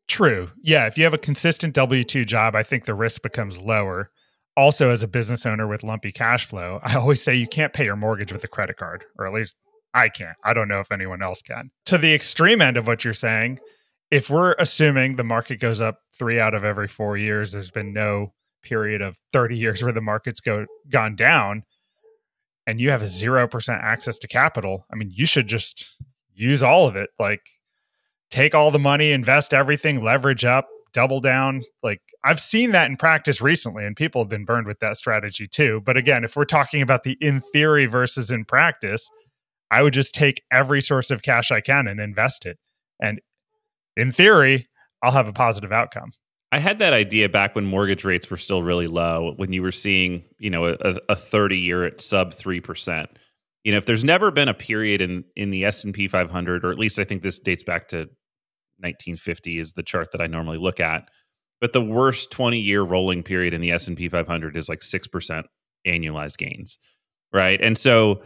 True. 0.08 0.52
Yeah. 0.62 0.86
If 0.86 0.98
you 0.98 1.04
have 1.04 1.14
a 1.14 1.20
consistent 1.20 1.74
W 1.74 2.04
2 2.04 2.26
job, 2.26 2.56
I 2.56 2.64
think 2.64 2.86
the 2.86 2.94
risk 2.94 3.22
becomes 3.22 3.60
lower. 3.60 4.12
Also, 4.56 4.90
as 4.90 5.04
a 5.04 5.08
business 5.08 5.46
owner 5.46 5.68
with 5.68 5.84
lumpy 5.84 6.12
cash 6.12 6.46
flow, 6.46 6.80
I 6.84 6.96
always 6.96 7.22
say 7.22 7.36
you 7.36 7.48
can't 7.48 7.74
pay 7.74 7.86
your 7.86 7.98
mortgage 7.98 8.32
with 8.32 8.44
a 8.44 8.48
credit 8.48 8.78
card, 8.78 9.04
or 9.18 9.28
at 9.28 9.34
least 9.34 9.56
I 9.94 10.10
can't. 10.10 10.38
I 10.44 10.54
don't 10.54 10.68
know 10.68 10.80
if 10.80 10.92
anyone 10.92 11.22
else 11.22 11.42
can. 11.42 11.72
To 11.86 11.98
the 11.98 12.14
extreme 12.14 12.62
end 12.62 12.78
of 12.78 12.88
what 12.88 13.04
you're 13.04 13.14
saying, 13.14 13.60
if 14.12 14.30
we're 14.30 14.56
assuming 14.60 15.16
the 15.16 15.24
market 15.24 15.60
goes 15.60 15.82
up 15.82 16.00
three 16.18 16.40
out 16.40 16.54
of 16.54 16.64
every 16.64 16.88
four 16.88 17.18
years, 17.18 17.52
there's 17.52 17.72
been 17.72 17.92
no 17.92 18.34
period 18.66 19.02
of 19.02 19.18
30 19.32 19.58
years 19.58 19.82
where 19.82 19.94
the 19.94 20.02
market's 20.02 20.42
go 20.42 20.66
gone 20.90 21.16
down 21.16 21.64
and 22.68 22.82
you 22.82 22.90
have 22.90 23.02
a 23.02 23.06
0% 23.06 23.70
access 23.82 24.18
to 24.18 24.28
capital 24.28 24.86
i 24.92 24.96
mean 24.96 25.12
you 25.14 25.26
should 25.26 25.48
just 25.48 25.98
use 26.34 26.62
all 26.62 26.88
of 26.88 26.96
it 26.96 27.10
like 27.20 27.42
take 28.30 28.54
all 28.54 28.72
the 28.72 28.80
money 28.80 29.12
invest 29.12 29.54
everything 29.54 30.04
leverage 30.04 30.44
up 30.44 30.68
double 30.92 31.20
down 31.20 31.64
like 31.84 32.02
i've 32.24 32.40
seen 32.40 32.72
that 32.72 32.90
in 32.90 32.98
practice 32.98 33.42
recently 33.42 33.86
and 33.86 33.96
people 33.96 34.22
have 34.22 34.30
been 34.30 34.46
burned 34.46 34.66
with 34.66 34.80
that 34.80 34.98
strategy 34.98 35.48
too 35.48 35.82
but 35.86 35.98
again 35.98 36.24
if 36.24 36.36
we're 36.36 36.46
talking 36.46 36.82
about 36.82 37.04
the 37.04 37.18
in 37.22 37.42
theory 37.42 37.86
versus 37.86 38.32
in 38.32 38.46
practice 38.46 39.10
i 39.72 39.82
would 39.82 39.94
just 39.94 40.16
take 40.16 40.42
every 40.52 40.82
source 40.82 41.12
of 41.12 41.22
cash 41.22 41.52
i 41.52 41.60
can 41.60 41.88
and 41.88 42.00
invest 42.00 42.46
it 42.46 42.58
and 43.02 43.20
in 43.98 44.12
theory 44.12 44.68
i'll 45.02 45.12
have 45.12 45.28
a 45.28 45.34
positive 45.34 45.72
outcome 45.72 46.12
I 46.56 46.60
had 46.60 46.80
that 46.80 46.94
idea 46.94 47.28
back 47.28 47.54
when 47.54 47.66
mortgage 47.66 48.06
rates 48.06 48.32
were 48.32 48.38
still 48.38 48.64
really 48.64 48.88
low, 48.88 49.34
when 49.36 49.52
you 49.52 49.62
were 49.62 49.74
seeing, 49.74 50.24
you 50.40 50.50
know, 50.50 50.68
a, 50.68 51.00
a 51.10 51.16
30 51.16 51.58
year 51.58 51.84
at 51.84 52.00
sub 52.00 52.34
3%. 52.34 53.08
You 53.66 53.74
know, 53.74 53.78
if 53.78 53.86
there's 53.86 54.06
never 54.06 54.32
been 54.32 54.48
a 54.48 54.54
period 54.54 55.02
in 55.02 55.26
in 55.36 55.50
the 55.50 55.66
S&P 55.66 56.08
500 56.08 56.64
or 56.64 56.72
at 56.72 56.80
least 56.80 56.98
I 56.98 57.04
think 57.04 57.24
this 57.24 57.40
dates 57.40 57.64
back 57.64 57.90
to 57.90 57.98
1950 58.78 59.60
is 59.60 59.74
the 59.74 59.84
chart 59.84 60.14
that 60.14 60.22
I 60.22 60.28
normally 60.28 60.58
look 60.58 60.80
at, 60.80 61.10
but 61.60 61.74
the 61.74 61.82
worst 61.82 62.32
20 62.32 62.58
year 62.58 62.84
rolling 62.84 63.22
period 63.22 63.54
in 63.54 63.60
the 63.60 63.72
S&P 63.72 64.08
500 64.08 64.56
is 64.56 64.70
like 64.70 64.80
6% 64.80 65.44
annualized 65.86 66.38
gains, 66.38 66.78
right? 67.34 67.60
And 67.62 67.78
so 67.78 68.22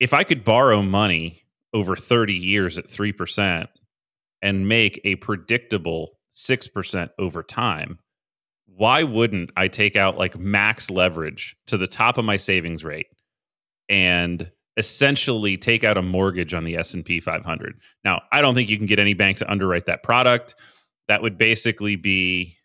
if 0.00 0.12
I 0.12 0.24
could 0.24 0.42
borrow 0.42 0.82
money 0.82 1.44
over 1.72 1.94
30 1.94 2.34
years 2.34 2.78
at 2.78 2.88
3% 2.88 3.68
and 4.42 4.68
make 4.68 5.00
a 5.04 5.14
predictable 5.14 6.16
6% 6.34 7.10
over 7.18 7.42
time, 7.42 7.98
why 8.66 9.02
wouldn't 9.02 9.50
I 9.56 9.68
take 9.68 9.96
out 9.96 10.16
like 10.16 10.38
max 10.38 10.90
leverage 10.90 11.56
to 11.66 11.76
the 11.76 11.86
top 11.86 12.18
of 12.18 12.24
my 12.24 12.36
savings 12.36 12.84
rate 12.84 13.06
and 13.88 14.50
essentially 14.76 15.56
take 15.56 15.84
out 15.84 15.98
a 15.98 16.02
mortgage 16.02 16.54
on 16.54 16.64
the 16.64 16.76
S&P 16.76 17.20
500? 17.20 17.74
Now, 18.04 18.22
I 18.32 18.40
don't 18.40 18.54
think 18.54 18.70
you 18.70 18.78
can 18.78 18.86
get 18.86 18.98
any 18.98 19.14
bank 19.14 19.38
to 19.38 19.50
underwrite 19.50 19.86
that 19.86 20.02
product. 20.02 20.54
That 21.08 21.22
would 21.22 21.36
basically 21.36 21.96
be 21.96 22.56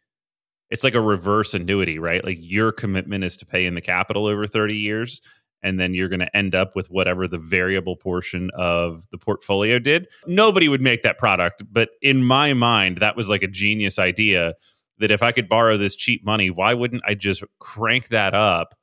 it's 0.69 0.83
like 0.83 0.95
a 0.95 1.01
reverse 1.01 1.53
annuity, 1.53 1.99
right? 1.99 2.23
Like 2.23 2.39
your 2.41 2.71
commitment 2.71 3.23
is 3.23 3.37
to 3.37 3.45
pay 3.45 3.65
in 3.65 3.75
the 3.75 3.81
capital 3.81 4.25
over 4.25 4.47
30 4.47 4.75
years 4.75 5.21
and 5.63 5.79
then 5.79 5.93
you're 5.93 6.09
going 6.09 6.19
to 6.19 6.37
end 6.37 6.53
up 6.53 6.75
with 6.75 6.87
whatever 6.87 7.27
the 7.27 7.37
variable 7.37 7.95
portion 7.95 8.51
of 8.55 9.07
the 9.11 9.17
portfolio 9.17 9.79
did. 9.79 10.07
Nobody 10.27 10.67
would 10.69 10.81
make 10.81 11.01
that 11.01 11.17
product, 11.17 11.63
but 11.71 11.89
in 12.01 12.23
my 12.23 12.53
mind, 12.53 12.97
that 12.97 13.17
was 13.17 13.29
like 13.29 13.43
a 13.43 13.47
genius 13.47 13.97
idea 13.97 14.53
that 14.99 15.11
if 15.11 15.21
I 15.21 15.31
could 15.31 15.49
borrow 15.49 15.77
this 15.77 15.95
cheap 15.95 16.23
money, 16.25 16.49
why 16.49 16.73
wouldn't 16.73 17.03
I 17.05 17.15
just 17.15 17.43
crank 17.59 18.09
that 18.09 18.33
up 18.33 18.75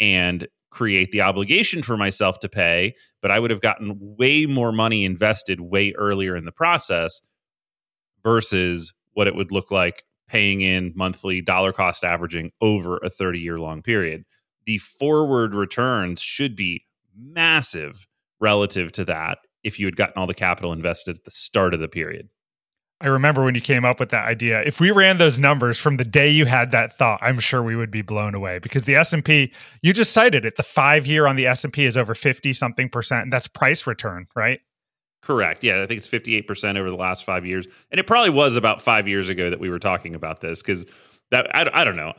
and 0.00 0.48
create 0.70 1.10
the 1.10 1.20
obligation 1.20 1.82
for 1.82 1.96
myself 1.96 2.40
to 2.40 2.48
pay? 2.48 2.94
But 3.20 3.30
I 3.30 3.38
would 3.38 3.50
have 3.50 3.60
gotten 3.60 3.98
way 3.98 4.46
more 4.46 4.72
money 4.72 5.04
invested 5.04 5.60
way 5.60 5.92
earlier 5.96 6.36
in 6.36 6.44
the 6.44 6.52
process 6.52 7.20
versus 8.22 8.94
what 9.12 9.26
it 9.26 9.34
would 9.34 9.52
look 9.52 9.70
like 9.70 10.04
paying 10.28 10.62
in 10.62 10.92
monthly 10.94 11.42
dollar 11.42 11.72
cost 11.72 12.04
averaging 12.04 12.52
over 12.60 12.96
a 12.98 13.10
30 13.10 13.38
year 13.38 13.58
long 13.58 13.82
period 13.82 14.24
the 14.66 14.78
forward 14.78 15.54
returns 15.54 16.20
should 16.20 16.56
be 16.56 16.84
massive 17.16 18.06
relative 18.40 18.92
to 18.92 19.04
that 19.04 19.38
if 19.62 19.78
you 19.78 19.86
had 19.86 19.96
gotten 19.96 20.14
all 20.16 20.26
the 20.26 20.34
capital 20.34 20.72
invested 20.72 21.16
at 21.16 21.24
the 21.24 21.30
start 21.30 21.74
of 21.74 21.80
the 21.80 21.88
period. 21.88 22.28
I 23.00 23.08
remember 23.08 23.42
when 23.44 23.56
you 23.56 23.60
came 23.60 23.84
up 23.84 23.98
with 23.98 24.10
that 24.10 24.28
idea. 24.28 24.62
If 24.62 24.78
we 24.78 24.92
ran 24.92 25.18
those 25.18 25.36
numbers 25.36 25.76
from 25.76 25.96
the 25.96 26.04
day 26.04 26.28
you 26.28 26.46
had 26.46 26.70
that 26.70 26.96
thought, 26.96 27.18
I'm 27.20 27.40
sure 27.40 27.60
we 27.60 27.74
would 27.74 27.90
be 27.90 28.02
blown 28.02 28.32
away 28.32 28.60
because 28.60 28.84
the 28.84 28.94
S&P, 28.94 29.52
you 29.82 29.92
just 29.92 30.12
cited 30.12 30.44
it, 30.44 30.54
the 30.54 30.62
5 30.62 31.04
year 31.04 31.26
on 31.26 31.34
the 31.34 31.46
S&P 31.46 31.84
is 31.84 31.98
over 31.98 32.14
50 32.14 32.52
something 32.52 32.88
percent 32.88 33.24
and 33.24 33.32
that's 33.32 33.48
price 33.48 33.88
return, 33.88 34.26
right? 34.36 34.60
Correct. 35.20 35.64
Yeah, 35.64 35.82
I 35.82 35.86
think 35.86 35.98
it's 35.98 36.08
58% 36.08 36.76
over 36.76 36.90
the 36.90 36.96
last 36.96 37.24
5 37.24 37.44
years. 37.44 37.66
And 37.90 37.98
it 37.98 38.06
probably 38.06 38.30
was 38.30 38.54
about 38.54 38.80
5 38.80 39.08
years 39.08 39.28
ago 39.28 39.50
that 39.50 39.58
we 39.58 39.68
were 39.68 39.80
talking 39.80 40.14
about 40.14 40.40
this 40.40 40.62
cuz 40.62 40.86
that 41.32 41.52
I, 41.56 41.68
I 41.72 41.82
don't 41.82 41.96
know 41.96 42.12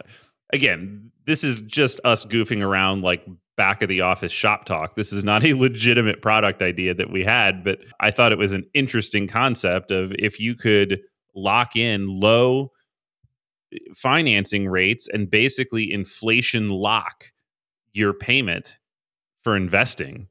again, 0.53 1.11
this 1.25 1.43
is 1.43 1.61
just 1.61 1.99
us 2.05 2.23
goofing 2.23 2.63
around 2.63 3.01
like 3.01 3.25
back 3.57 3.81
of 3.81 3.89
the 3.89 4.01
office 4.01 4.31
shop 4.31 4.65
talk. 4.65 4.95
This 4.95 5.11
is 5.11 5.23
not 5.23 5.43
a 5.43 5.53
legitimate 5.57 6.21
product 6.21 6.61
idea 6.61 6.93
that 6.93 7.11
we 7.11 7.23
had, 7.23 7.63
but 7.63 7.79
I 7.99 8.11
thought 8.11 8.31
it 8.31 8.37
was 8.37 8.53
an 8.53 8.65
interesting 8.73 9.27
concept 9.27 9.91
of 9.91 10.13
if 10.17 10.39
you 10.39 10.55
could 10.55 11.01
lock 11.35 11.75
in 11.75 12.07
low 12.07 12.71
eh, 13.73 13.77
financing 13.95 14.67
rates 14.69 15.09
and 15.11 15.29
basically 15.29 15.91
inflation 15.91 16.69
lock 16.69 17.31
your 17.91 18.13
payment 18.13 18.77
for 19.43 19.57
investing, 19.57 20.27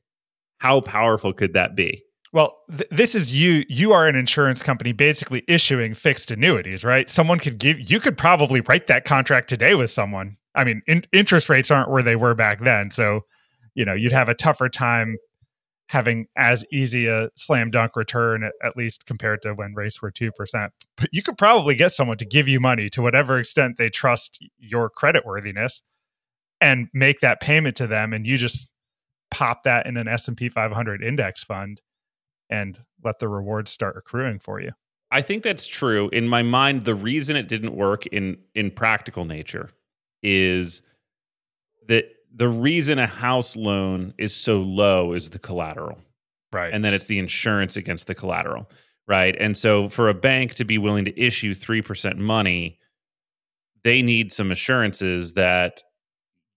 how 0.59 0.81
powerful 0.81 1.33
could 1.33 1.53
that 1.53 1.77
be? 1.77 2.05
Well, 2.33 2.59
th- 2.71 2.89
this 2.91 3.15
is 3.15 3.39
you. 3.39 3.65
You 3.69 3.93
are 3.93 4.09
an 4.09 4.17
insurance 4.17 4.63
company 4.63 4.93
basically 4.93 5.45
issuing 5.47 5.95
fixed 5.95 6.31
annuities, 6.31 6.83
right? 6.83 7.09
Someone 7.11 7.39
could 7.39 7.59
give, 7.59 7.91
you 7.91 8.01
could 8.01 8.17
probably 8.17 8.61
write 8.63 8.87
that 8.87 9.05
contract 9.05 9.49
today 9.49 9.75
with 9.75 9.91
someone. 9.91 10.39
I 10.55 10.65
mean, 10.65 10.83
in, 10.87 11.05
interest 11.13 11.49
rates 11.49 11.71
aren't 11.71 11.91
where 11.91 12.03
they 12.03 12.17
were 12.17 12.35
back 12.35 12.61
then. 12.61 12.91
So, 12.91 13.21
you 13.75 13.85
know, 13.85 13.95
you'd 13.95 14.13
have 14.13 14.29
a 14.29 14.35
tougher 14.35 14.69
time 14.69 15.17
having 15.89 16.27
as 16.39 16.65
easy 16.73 17.07
a 17.07 17.29
slam 17.37 17.71
dunk 17.71 17.97
return, 17.97 18.45
at, 18.45 18.53
at 18.65 18.77
least 18.79 19.05
compared 19.05 19.43
to 19.43 19.53
when 19.53 19.75
rates 19.75 20.01
were 20.01 20.11
2%. 20.11 20.31
But 20.97 21.11
you 21.13 21.23
could 21.23 21.37
probably 21.37 21.75
get 21.75 21.93
someone 21.93 22.17
to 22.17 22.25
give 22.25 22.49
you 22.49 22.61
money 22.61 22.89
to 22.91 23.03
whatever 23.03 23.39
extent 23.39 23.77
they 23.77 23.91
trust 23.91 24.43
your 24.59 24.89
credit 24.89 25.27
worthiness 25.27 25.83
and 26.63 26.89
make 26.95 27.21
that 27.21 27.43
payment 27.43 27.77
to 27.77 27.87
them. 27.87 28.15
And 28.15 28.27
you 28.27 28.39
just 28.39 28.71
pop 29.31 29.65
that 29.65 29.87
in 29.87 29.99
an 29.99 30.09
S&P 30.09 30.49
500 30.49 31.03
index 31.03 31.45
fund 31.45 31.83
and 32.53 32.79
let 33.03 33.19
the 33.19 33.29
rewards 33.29 33.71
start 33.71 33.97
accruing 33.97 34.39
for 34.39 34.61
you. 34.61 34.73
I 35.11 35.23
think 35.23 35.43
that's 35.43 35.67
true. 35.67 36.09
In 36.11 36.29
my 36.29 36.43
mind, 36.43 36.85
the 36.85 36.95
reason 36.95 37.37
it 37.37 37.49
didn't 37.49 37.75
work 37.75 38.07
in 38.07 38.39
in 38.55 38.71
practical 38.71 39.25
nature 39.25 39.71
is 40.23 40.83
that 41.89 42.07
the 42.35 42.49
reason 42.49 42.99
a 42.99 43.07
house 43.07 43.57
loan 43.57 44.15
is 44.19 44.35
so 44.35 44.61
low 44.61 45.13
is 45.13 45.31
the 45.31 45.39
collateral. 45.39 45.99
Right. 46.53 46.73
And 46.73 46.85
then 46.85 46.95
it's 46.95 47.07
the 47.07 47.19
insurance 47.19 47.77
against 47.77 48.07
the 48.07 48.15
collateral. 48.15 48.71
Right. 49.07 49.37
And 49.39 49.57
so 49.57 49.89
for 49.89 50.09
a 50.09 50.15
bank 50.15 50.55
to 50.55 50.65
be 50.65 50.79
willing 50.79 51.05
to 51.07 51.21
issue 51.21 51.55
3% 51.55 52.17
money, 52.19 52.79
they 53.85 54.01
need 54.01 54.33
some 54.33 54.51
assurances 54.51 55.35
that 55.35 55.83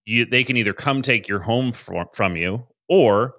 you, 0.04 0.24
they 0.24 0.44
can 0.44 0.56
either 0.56 0.72
come 0.72 1.02
take 1.02 1.28
your 1.28 1.40
home 1.40 1.72
from, 1.72 2.06
from 2.14 2.36
you 2.36 2.66
or 2.88 3.34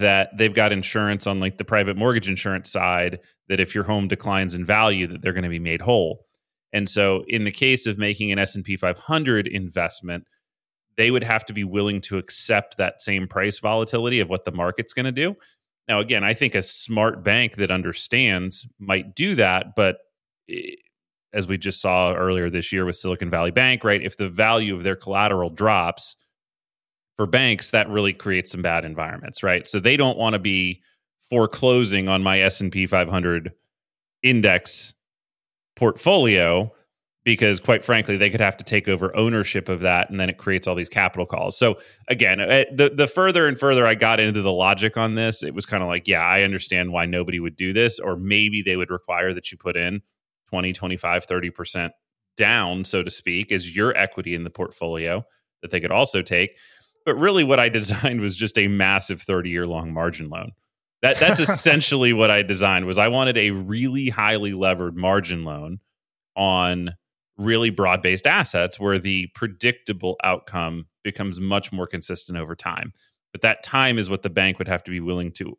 that 0.00 0.36
they've 0.36 0.54
got 0.54 0.72
insurance 0.72 1.26
on 1.26 1.40
like 1.40 1.58
the 1.58 1.64
private 1.64 1.96
mortgage 1.96 2.28
insurance 2.28 2.70
side 2.70 3.20
that 3.48 3.60
if 3.60 3.74
your 3.74 3.84
home 3.84 4.08
declines 4.08 4.54
in 4.54 4.64
value 4.64 5.06
that 5.06 5.22
they're 5.22 5.32
going 5.32 5.44
to 5.44 5.48
be 5.48 5.58
made 5.58 5.82
whole. 5.82 6.26
And 6.72 6.88
so 6.88 7.24
in 7.28 7.44
the 7.44 7.50
case 7.50 7.86
of 7.86 7.98
making 7.98 8.32
an 8.32 8.38
S&P 8.38 8.76
500 8.76 9.46
investment, 9.46 10.24
they 10.96 11.10
would 11.10 11.24
have 11.24 11.44
to 11.46 11.52
be 11.52 11.64
willing 11.64 12.00
to 12.02 12.18
accept 12.18 12.76
that 12.76 13.00
same 13.00 13.26
price 13.26 13.58
volatility 13.58 14.20
of 14.20 14.28
what 14.28 14.44
the 14.44 14.52
market's 14.52 14.92
going 14.92 15.06
to 15.06 15.12
do. 15.12 15.34
Now 15.88 16.00
again, 16.00 16.24
I 16.24 16.34
think 16.34 16.54
a 16.54 16.62
smart 16.62 17.24
bank 17.24 17.56
that 17.56 17.70
understands 17.70 18.66
might 18.78 19.14
do 19.14 19.34
that, 19.36 19.74
but 19.74 19.98
eh, 20.48 20.76
as 21.32 21.46
we 21.46 21.58
just 21.58 21.80
saw 21.80 22.12
earlier 22.12 22.50
this 22.50 22.72
year 22.72 22.84
with 22.84 22.96
Silicon 22.96 23.30
Valley 23.30 23.52
Bank, 23.52 23.84
right? 23.84 24.02
If 24.02 24.16
the 24.16 24.28
value 24.28 24.74
of 24.74 24.82
their 24.82 24.96
collateral 24.96 25.48
drops 25.48 26.16
for 27.20 27.26
banks, 27.26 27.68
that 27.72 27.86
really 27.90 28.14
creates 28.14 28.50
some 28.50 28.62
bad 28.62 28.82
environments, 28.82 29.42
right? 29.42 29.66
So 29.66 29.78
they 29.78 29.98
don't 29.98 30.16
want 30.16 30.32
to 30.32 30.38
be 30.38 30.80
foreclosing 31.28 32.08
on 32.08 32.22
my 32.22 32.40
S&P 32.40 32.86
500 32.86 33.52
index 34.22 34.94
portfolio 35.76 36.72
because 37.22 37.60
quite 37.60 37.84
frankly 37.84 38.16
they 38.16 38.30
could 38.30 38.40
have 38.40 38.56
to 38.56 38.64
take 38.64 38.88
over 38.88 39.14
ownership 39.14 39.68
of 39.68 39.80
that 39.80 40.08
and 40.08 40.18
then 40.18 40.30
it 40.30 40.38
creates 40.38 40.66
all 40.66 40.74
these 40.74 40.88
capital 40.88 41.24
calls 41.24 41.56
so 41.56 41.78
again 42.08 42.40
eh, 42.40 42.64
the, 42.74 42.90
the 42.90 43.06
further 43.06 43.46
and 43.46 43.58
further 43.58 43.86
i 43.86 43.94
got 43.94 44.20
into 44.20 44.42
the 44.42 44.52
logic 44.52 44.96
on 44.98 45.14
this 45.14 45.42
it 45.42 45.54
was 45.54 45.64
kind 45.64 45.82
of 45.82 45.88
like 45.88 46.06
yeah 46.08 46.22
i 46.22 46.42
understand 46.42 46.92
why 46.92 47.06
nobody 47.06 47.38
would 47.38 47.56
do 47.56 47.72
this 47.72 47.98
or 47.98 48.16
maybe 48.16 48.62
they 48.62 48.76
would 48.76 48.90
require 48.90 49.32
that 49.32 49.50
you 49.50 49.56
put 49.56 49.76
in 49.76 50.02
20, 50.50 50.72
25, 50.72 51.26
30% 51.26 51.90
down, 52.36 52.84
so 52.84 53.02
to 53.02 53.10
speak, 53.10 53.52
as 53.52 53.74
your 53.74 53.96
equity 53.96 54.34
in 54.34 54.44
the 54.44 54.50
portfolio 54.50 55.24
that 55.62 55.70
they 55.70 55.80
could 55.80 55.92
also 55.92 56.22
take. 56.22 56.56
But 57.04 57.16
really, 57.16 57.44
what 57.44 57.60
I 57.60 57.68
designed 57.68 58.20
was 58.20 58.36
just 58.36 58.58
a 58.58 58.68
massive 58.68 59.22
30 59.22 59.50
year 59.50 59.66
long 59.66 59.92
margin 59.92 60.28
loan. 60.28 60.52
That, 61.02 61.18
that's 61.18 61.40
essentially 61.48 62.12
what 62.12 62.30
I 62.30 62.42
designed 62.42 62.86
was 62.86 62.98
I 62.98 63.08
wanted 63.08 63.36
a 63.36 63.50
really 63.50 64.10
highly 64.10 64.52
levered 64.52 64.96
margin 64.96 65.44
loan 65.44 65.80
on 66.36 66.94
really 67.38 67.70
broad 67.70 68.02
based 68.02 68.26
assets 68.26 68.78
where 68.78 68.98
the 68.98 69.28
predictable 69.34 70.16
outcome 70.22 70.86
becomes 71.02 71.40
much 71.40 71.72
more 71.72 71.86
consistent 71.86 72.36
over 72.38 72.54
time. 72.54 72.92
But 73.32 73.42
that 73.42 73.62
time 73.62 73.98
is 73.98 74.10
what 74.10 74.22
the 74.22 74.30
bank 74.30 74.58
would 74.58 74.68
have 74.68 74.84
to 74.84 74.90
be 74.90 75.00
willing 75.00 75.32
to 75.32 75.56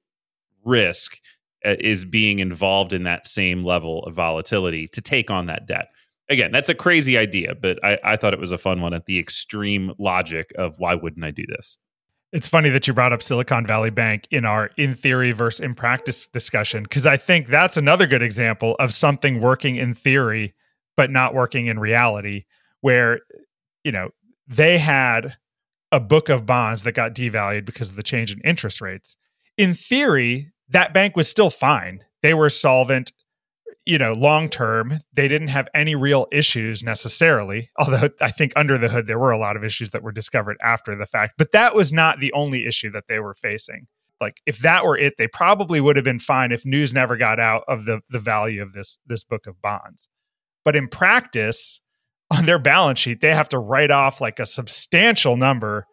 risk 0.63 1.19
uh, 1.65 1.75
is 1.79 2.05
being 2.05 2.39
involved 2.39 2.93
in 2.93 3.03
that 3.03 3.27
same 3.27 3.63
level 3.63 4.03
of 4.03 4.13
volatility 4.13 4.87
to 4.89 5.01
take 5.01 5.31
on 5.31 5.47
that 5.47 5.65
debt. 5.65 5.87
Again, 6.31 6.53
that's 6.53 6.69
a 6.69 6.73
crazy 6.73 7.17
idea, 7.17 7.55
but 7.55 7.77
I, 7.83 7.99
I 8.03 8.15
thought 8.15 8.33
it 8.33 8.39
was 8.39 8.53
a 8.53 8.57
fun 8.57 8.79
one 8.79 8.93
at 8.93 9.05
the 9.05 9.19
extreme 9.19 9.91
logic 9.99 10.53
of 10.57 10.79
why 10.79 10.95
wouldn't 10.95 11.25
I 11.25 11.31
do 11.31 11.43
this? 11.45 11.77
It's 12.31 12.47
funny 12.47 12.69
that 12.69 12.87
you 12.87 12.93
brought 12.93 13.11
up 13.11 13.21
Silicon 13.21 13.67
Valley 13.67 13.89
Bank 13.89 14.27
in 14.31 14.45
our 14.45 14.69
in 14.77 14.95
theory 14.95 15.33
versus 15.33 15.59
in 15.59 15.75
practice 15.75 16.27
discussion, 16.27 16.83
because 16.83 17.05
I 17.05 17.17
think 17.17 17.47
that's 17.47 17.75
another 17.75 18.07
good 18.07 18.21
example 18.21 18.77
of 18.79 18.93
something 18.93 19.41
working 19.41 19.75
in 19.75 19.93
theory, 19.93 20.53
but 20.95 21.11
not 21.11 21.33
working 21.33 21.67
in 21.67 21.77
reality, 21.77 22.45
where, 22.79 23.19
you 23.83 23.91
know, 23.91 24.11
they 24.47 24.77
had 24.77 25.35
a 25.91 25.99
book 25.99 26.29
of 26.29 26.45
bonds 26.45 26.83
that 26.83 26.93
got 26.93 27.13
devalued 27.13 27.65
because 27.65 27.89
of 27.89 27.97
the 27.97 28.03
change 28.03 28.31
in 28.31 28.39
interest 28.45 28.79
rates. 28.79 29.17
In 29.57 29.73
theory, 29.73 30.53
that 30.69 30.93
bank 30.93 31.17
was 31.17 31.27
still 31.27 31.49
fine. 31.49 32.05
They 32.21 32.33
were 32.33 32.49
solvent, 32.49 33.11
you 33.85 33.97
know, 33.97 34.13
long 34.13 34.49
term. 34.49 34.99
They 35.13 35.27
didn't 35.27 35.49
have 35.49 35.67
any 35.73 35.95
real 35.95 36.27
issues 36.31 36.83
necessarily, 36.83 37.69
although 37.79 38.09
I 38.19 38.31
think 38.31 38.53
under 38.55 38.77
the 38.77 38.89
hood 38.89 39.07
there 39.07 39.19
were 39.19 39.31
a 39.31 39.37
lot 39.37 39.55
of 39.55 39.63
issues 39.63 39.91
that 39.91 40.03
were 40.03 40.11
discovered 40.11 40.57
after 40.63 40.95
the 40.95 41.05
fact. 41.05 41.33
But 41.37 41.51
that 41.51 41.75
was 41.75 41.91
not 41.91 42.19
the 42.19 42.33
only 42.33 42.65
issue 42.65 42.91
that 42.91 43.05
they 43.07 43.19
were 43.19 43.33
facing. 43.33 43.87
Like 44.19 44.39
if 44.45 44.59
that 44.59 44.85
were 44.85 44.97
it, 44.97 45.15
they 45.17 45.27
probably 45.27 45.81
would 45.81 45.95
have 45.95 46.05
been 46.05 46.19
fine 46.19 46.51
if 46.51 46.65
news 46.65 46.93
never 46.93 47.17
got 47.17 47.39
out 47.39 47.63
of 47.67 47.85
the 47.85 48.01
the 48.09 48.19
value 48.19 48.61
of 48.61 48.73
this 48.73 48.97
this 49.05 49.23
book 49.23 49.47
of 49.47 49.61
bonds. 49.61 50.09
But 50.63 50.75
in 50.75 50.87
practice, 50.87 51.79
on 52.31 52.45
their 52.45 52.59
balance 52.59 52.99
sheet, 52.99 53.19
they 53.19 53.33
have 53.33 53.49
to 53.49 53.59
write 53.59 53.91
off 53.91 54.21
like 54.21 54.39
a 54.39 54.45
substantial 54.45 55.35
number 55.35 55.85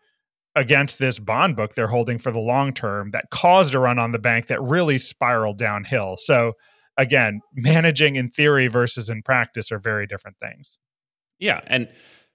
against 0.55 0.99
this 0.99 1.19
bond 1.19 1.57
book 1.57 1.75
they're 1.75 1.87
holding 1.87 2.19
for 2.19 2.33
the 2.33 2.39
long 2.39 2.73
term 2.73 3.11
that 3.13 3.31
caused 3.31 3.75
a 3.75 3.79
run 3.79 3.99
on 3.99 4.13
the 4.13 4.19
bank 4.19 4.49
that 4.49 4.61
really 4.63 4.99
spiraled 4.99 5.57
downhill. 5.57 6.17
So 6.19 6.53
again, 6.99 7.41
managing 7.55 8.17
in 8.17 8.29
theory 8.29 8.67
versus 8.67 9.09
in 9.09 9.23
practice 9.23 9.73
are 9.73 9.79
very 9.79 10.07
different 10.07 10.37
things. 10.39 10.79
Yeah, 11.39 11.61
and 11.67 11.89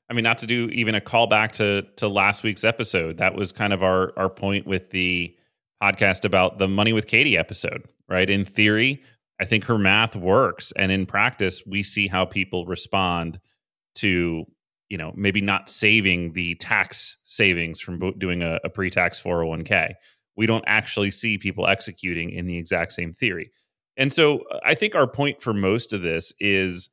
I 0.09 0.13
mean 0.13 0.23
not 0.23 0.39
to 0.39 0.47
do 0.47 0.69
even 0.69 0.95
a 0.95 1.01
callback 1.01 1.51
to 1.53 1.83
to 1.97 2.07
last 2.07 2.43
week's 2.43 2.63
episode. 2.63 3.17
That 3.17 3.35
was 3.35 3.51
kind 3.51 3.73
of 3.73 3.83
our 3.83 4.13
our 4.17 4.29
point 4.29 4.65
with 4.65 4.89
the 4.89 5.35
podcast 5.81 6.25
about 6.25 6.57
the 6.57 6.67
money 6.67 6.93
with 6.93 7.07
Katie 7.07 7.37
episode, 7.37 7.83
right? 8.07 8.29
In 8.29 8.45
theory, 8.45 9.03
I 9.39 9.45
think 9.45 9.65
her 9.65 9.77
math 9.77 10.15
works 10.15 10.71
and 10.77 10.91
in 10.91 11.05
practice 11.05 11.63
we 11.67 11.83
see 11.83 12.07
how 12.07 12.25
people 12.25 12.65
respond 12.65 13.39
to 13.95 14.45
you 14.89 14.97
know 14.97 15.11
maybe 15.15 15.41
not 15.41 15.69
saving 15.69 16.33
the 16.33 16.55
tax 16.55 17.17
savings 17.25 17.79
from 17.79 17.99
doing 18.17 18.43
a, 18.43 18.59
a 18.63 18.69
pre-tax 18.69 19.19
401k 19.19 19.93
we 20.35 20.45
don't 20.45 20.63
actually 20.67 21.11
see 21.11 21.37
people 21.37 21.67
executing 21.67 22.29
in 22.29 22.47
the 22.47 22.57
exact 22.57 22.91
same 22.91 23.13
theory 23.13 23.51
and 23.97 24.11
so 24.11 24.39
uh, 24.51 24.59
i 24.63 24.73
think 24.73 24.95
our 24.95 25.07
point 25.07 25.41
for 25.41 25.53
most 25.53 25.93
of 25.93 26.01
this 26.01 26.33
is 26.39 26.89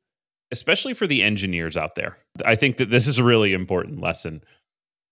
especially 0.51 0.93
for 0.93 1.07
the 1.07 1.23
engineers 1.23 1.77
out 1.77 1.95
there 1.95 2.17
i 2.45 2.55
think 2.55 2.77
that 2.77 2.89
this 2.89 3.07
is 3.07 3.17
a 3.17 3.23
really 3.23 3.53
important 3.53 4.01
lesson 4.01 4.41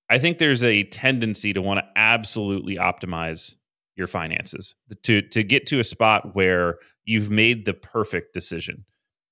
i 0.09 0.17
think 0.17 0.37
there's 0.37 0.63
a 0.63 0.83
tendency 0.85 1.53
to 1.53 1.61
want 1.61 1.79
to 1.79 1.85
absolutely 1.95 2.75
optimize 2.75 3.55
your 3.95 4.07
finances 4.07 4.75
to 5.03 5.21
to 5.21 5.43
get 5.43 5.67
to 5.67 5.79
a 5.79 5.83
spot 5.83 6.35
where 6.35 6.77
you've 7.05 7.29
made 7.29 7.65
the 7.65 7.73
perfect 7.73 8.33
decision 8.33 8.85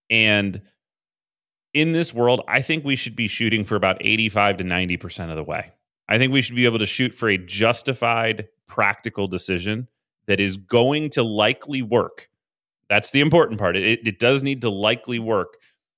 and 0.09 0.61
in 1.77 1.91
this 1.91 2.11
world, 2.11 2.41
I 2.47 2.61
think 2.63 2.83
we 2.83 2.95
should 2.95 3.15
be 3.15 3.27
shooting 3.27 3.63
for 3.63 3.75
about 3.75 3.97
85 4.01 4.57
to 4.57 4.63
90% 4.63 5.29
of 5.29 5.35
the 5.35 5.43
way. 5.43 5.71
I 6.09 6.17
think 6.17 6.33
we 6.33 6.41
should 6.41 6.55
be 6.55 6.65
able 6.65 6.79
to 6.79 6.87
shoot 6.87 7.13
for 7.13 7.29
a 7.29 7.37
justified, 7.37 8.47
practical 8.67 9.27
decision 9.27 9.87
that 10.25 10.39
is 10.39 10.57
going 10.57 11.11
to 11.11 11.23
likely 11.23 11.83
work. 11.83 12.29
That's 12.89 13.11
the 13.11 13.21
important 13.21 13.59
part. 13.59 13.75
It, 13.75 14.05
it 14.05 14.19
does 14.19 14.43
need 14.43 14.61
to 14.61 14.69
likely 14.69 15.19
work. 15.19 15.57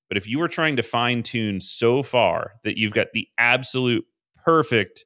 But 0.10 0.18
if 0.18 0.28
you 0.28 0.42
are 0.42 0.48
trying 0.48 0.76
to 0.78 0.84
fine 0.84 1.22
tune 1.22 1.62
so 1.62 2.02
far 2.02 2.54
that 2.64 2.78
you've 2.78 2.94
got 2.94 3.08
the 3.14 3.28
absolute 3.38 4.06
perfect 4.44 5.06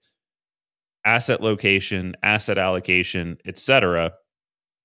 asset 1.05 1.41
location, 1.41 2.15
asset 2.23 2.57
allocation, 2.57 3.37
etc., 3.45 4.13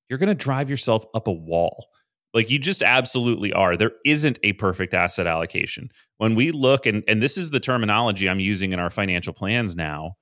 you're 0.09 0.19
going 0.19 0.29
to 0.29 0.35
drive 0.35 0.69
yourself 0.69 1.05
up 1.15 1.29
a 1.29 1.33
wall. 1.33 1.87
Like 2.35 2.51
you 2.51 2.59
just 2.59 2.83
absolutely 2.83 3.53
are. 3.53 3.77
There 3.77 3.93
isn't 4.05 4.39
a 4.43 4.53
perfect 4.55 4.93
asset 4.93 5.27
allocation. 5.27 5.91
When 6.19 6.35
we 6.35 6.51
look, 6.51 6.85
and, 6.87 7.03
and 7.09 7.23
this 7.23 7.39
is 7.39 7.51
the 7.51 7.61
terminology 7.61 8.29
I'm 8.29 8.41
using 8.41 8.73
in 8.73 8.81
our 8.81 8.91
financial 8.91 9.33
plans 9.33 9.77
now, 9.77 10.15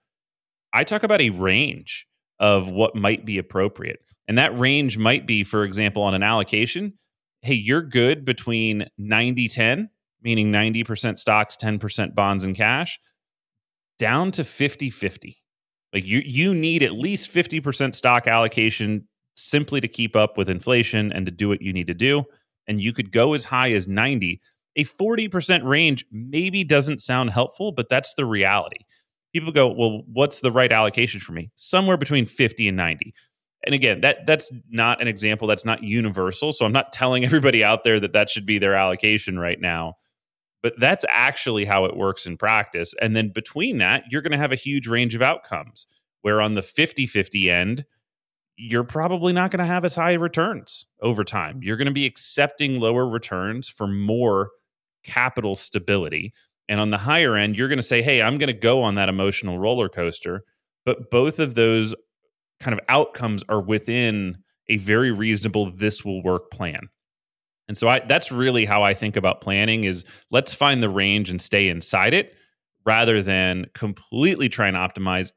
I 0.73 0.85
talk 0.85 1.03
about 1.03 1.21
a 1.21 1.31
range 1.31 2.07
of 2.39 2.69
what 2.69 2.95
might 2.95 3.25
be 3.25 3.39
appropriate. 3.39 4.01
And 4.29 4.39
that 4.39 4.59
range 4.59 4.99
might 4.99 5.27
be, 5.27 5.45
for 5.45 5.65
example, 5.65 6.03
on 6.03 6.15
an 6.15 6.23
allocation, 6.23 6.95
hey, 7.43 7.55
you're 7.55 7.83
good 7.83 8.25
between 8.25 8.87
90 8.99 9.49
10, 9.49 9.91
meaning 10.23 10.53
90% 10.53 11.19
stocks, 11.19 11.57
10% 11.57 12.15
bonds 12.15 12.45
and 12.45 12.57
cash, 12.57 12.99
down 13.99 14.33
to 14.33 14.45
50 14.45 14.91
50. 14.91 15.43
Like 15.93 16.05
you, 16.05 16.23
you 16.25 16.55
need 16.55 16.83
at 16.83 16.93
least 16.93 17.33
50% 17.33 17.95
stock 17.95 18.27
allocation 18.27 19.07
simply 19.37 19.81
to 19.81 19.89
keep 19.89 20.17
up 20.17 20.37
with 20.37 20.49
inflation 20.49 21.13
and 21.13 21.27
to 21.27 21.33
do 21.33 21.49
what 21.49 21.63
you 21.63 21.73
need 21.73 21.87
to 21.87 21.95
do. 21.95 22.25
And 22.67 22.81
you 22.81 22.93
could 22.93 23.13
go 23.13 23.35
as 23.35 23.45
high 23.45 23.73
as 23.73 23.87
90. 23.87 24.41
A 24.77 24.85
40% 24.85 25.65
range 25.65 26.05
maybe 26.11 26.65
doesn't 26.65 27.01
sound 27.01 27.31
helpful, 27.31 27.73
but 27.73 27.89
that's 27.89 28.15
the 28.15 28.27
reality. 28.27 28.81
People 29.33 29.53
go, 29.53 29.69
well, 29.69 30.03
what's 30.13 30.41
the 30.41 30.51
right 30.51 30.73
allocation 30.73 31.21
for 31.21 31.33
me? 31.33 31.51
Somewhere 31.57 31.97
between 31.97 32.27
50 32.27 32.69
and 32.69 32.77
90. 32.77 33.15
And 33.67 33.75
again, 33.75 34.01
that 34.03 34.27
that's 34.27 34.51
not 34.71 35.03
an 35.03 35.09
example. 35.09 35.49
That's 35.49 35.65
not 35.65 35.83
universal. 35.83 36.53
So 36.53 36.65
I'm 36.65 36.73
not 36.73 36.93
telling 36.93 37.25
everybody 37.25 37.63
out 37.65 37.85
there 37.85 38.01
that 38.01 38.13
that 38.13 38.31
should 38.31 38.47
be 38.47 38.59
their 38.59 38.75
allocation 38.75 39.39
right 39.39 39.61
now. 39.61 39.95
But 40.63 40.75
that's 40.79 41.05
actually 41.09 41.65
how 41.65 41.85
it 41.85 41.97
works 41.97 42.27
in 42.27 42.39
practice. 42.39 42.95
And 43.01 43.15
then 43.15 43.31
between 43.35 43.79
that, 43.79 44.05
you're 44.11 44.23
going 44.23 44.33
to 44.33 44.39
have 44.39 44.53
a 44.53 44.57
huge 44.57 44.89
range 44.89 45.15
of 45.15 45.23
outcomes. 45.23 45.87
Where 46.23 46.41
on 46.41 46.55
the 46.55 46.63
50 46.63 47.07
50 47.07 47.51
end, 47.51 47.85
you're 48.57 48.85
probably 48.85 49.33
not 49.33 49.51
going 49.51 49.61
to 49.61 49.67
have 49.67 49.85
as 49.85 49.95
high 49.95 50.15
returns 50.15 50.87
over 51.01 51.23
time. 51.23 51.61
You're 51.63 51.77
going 51.77 51.87
to 51.87 51.93
be 51.93 52.07
accepting 52.07 52.81
lower 52.81 53.09
returns 53.09 53.69
for 53.69 53.87
more 53.87 54.51
capital 55.05 55.55
stability. 55.55 56.33
And 56.69 56.81
on 56.81 56.91
the 56.91 56.99
higher 56.99 57.37
end, 57.37 57.57
you're 57.57 57.69
going 57.69 57.79
to 57.79 57.83
say, 57.83 58.03
hey, 58.03 58.23
I'm 58.23 58.39
going 58.39 58.49
to 58.49 58.53
go 58.53 58.83
on 58.83 58.97
that 58.97 59.09
emotional 59.09 59.59
roller 59.59 59.89
coaster. 59.89 60.43
But 60.85 61.11
both 61.11 61.39
of 61.39 61.55
those 61.55 61.95
kind 62.61 62.79
of 62.79 62.81
outcomes 62.89 63.45
are 63.49 63.61
within 63.61 64.39
a 64.69 64.77
very 64.79 65.13
reasonable, 65.13 65.71
this 65.71 66.05
will 66.05 66.23
work 66.23 66.51
plan. 66.51 66.89
And 67.69 67.77
so 67.77 67.89
I, 67.89 68.01
that's 68.01 68.31
really 68.31 68.65
how 68.65 68.83
I 68.83 68.95
think 68.95 69.17
about 69.17 69.41
planning 69.41 69.85
is 69.85 70.05
let's 70.31 70.55
find 70.55 70.83
the 70.83 70.89
range 70.89 71.31
and 71.31 71.43
stay 71.43 71.69
inside 71.69 72.15
it 72.15 72.35
rather 72.85 73.23
than 73.23 73.67
completely 73.75 74.49
try 74.49 74.69
and 74.69 74.77
optimize 74.77 75.33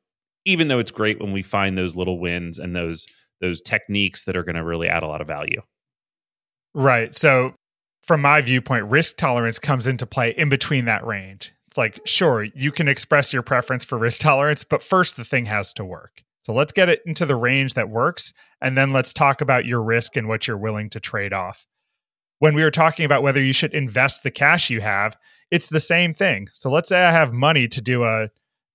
even 0.45 0.67
though 0.67 0.79
it's 0.79 0.91
great 0.91 1.19
when 1.19 1.31
we 1.31 1.43
find 1.43 1.77
those 1.77 1.95
little 1.95 2.19
wins 2.19 2.59
and 2.59 2.75
those 2.75 3.05
those 3.41 3.61
techniques 3.61 4.25
that 4.25 4.35
are 4.35 4.43
going 4.43 4.55
to 4.55 4.63
really 4.63 4.87
add 4.87 5.03
a 5.03 5.07
lot 5.07 5.21
of 5.21 5.27
value. 5.27 5.61
Right. 6.73 7.15
So 7.15 7.53
from 8.01 8.21
my 8.21 8.41
viewpoint, 8.41 8.85
risk 8.85 9.15
tolerance 9.15 9.59
comes 9.59 9.87
into 9.87 10.05
play 10.05 10.31
in 10.31 10.49
between 10.49 10.85
that 10.85 11.05
range. 11.05 11.53
It's 11.67 11.77
like, 11.77 12.01
sure, 12.05 12.43
you 12.43 12.71
can 12.71 12.87
express 12.89 13.31
your 13.31 13.43
preference 13.43 13.85
for 13.85 13.97
risk 13.97 14.21
tolerance, 14.21 14.63
but 14.65 14.83
first 14.83 15.15
the 15.15 15.23
thing 15.23 15.45
has 15.45 15.71
to 15.73 15.85
work. 15.85 16.23
So 16.49 16.55
let's 16.55 16.73
get 16.73 16.89
it 16.89 17.03
into 17.05 17.27
the 17.27 17.35
range 17.35 17.75
that 17.75 17.91
works. 17.91 18.33
And 18.59 18.75
then 18.75 18.91
let's 18.91 19.13
talk 19.13 19.39
about 19.39 19.67
your 19.67 19.83
risk 19.83 20.17
and 20.17 20.27
what 20.27 20.47
you're 20.47 20.57
willing 20.57 20.89
to 20.89 20.99
trade 20.99 21.31
off. 21.31 21.67
When 22.39 22.55
we 22.55 22.63
were 22.63 22.71
talking 22.71 23.05
about 23.05 23.21
whether 23.21 23.39
you 23.39 23.53
should 23.53 23.71
invest 23.75 24.23
the 24.23 24.31
cash 24.31 24.71
you 24.71 24.81
have, 24.81 25.15
it's 25.51 25.67
the 25.67 25.79
same 25.79 26.11
thing. 26.11 26.47
So 26.53 26.71
let's 26.71 26.89
say 26.89 27.03
I 27.03 27.11
have 27.11 27.33
money 27.33 27.67
to 27.67 27.81
do 27.83 28.03
a 28.03 28.29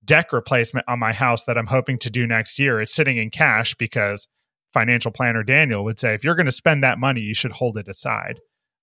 deck 0.05 0.31
replacement 0.31 0.87
on 0.87 0.99
my 0.99 1.11
house 1.11 1.43
that 1.43 1.57
I'm 1.57 1.67
hoping 1.67 1.97
to 1.99 2.09
do 2.09 2.25
next 2.25 2.57
year. 2.59 2.79
It's 2.79 2.95
sitting 2.95 3.17
in 3.17 3.29
cash 3.29 3.75
because 3.75 4.29
financial 4.71 5.11
planner 5.11 5.43
Daniel 5.43 5.83
would 5.83 5.99
say, 5.99 6.13
if 6.13 6.23
you're 6.23 6.35
going 6.35 6.45
to 6.45 6.53
spend 6.53 6.81
that 6.85 6.97
money, 6.97 7.19
you 7.19 7.35
should 7.35 7.51
hold 7.51 7.77
it 7.77 7.89
aside. 7.89 8.39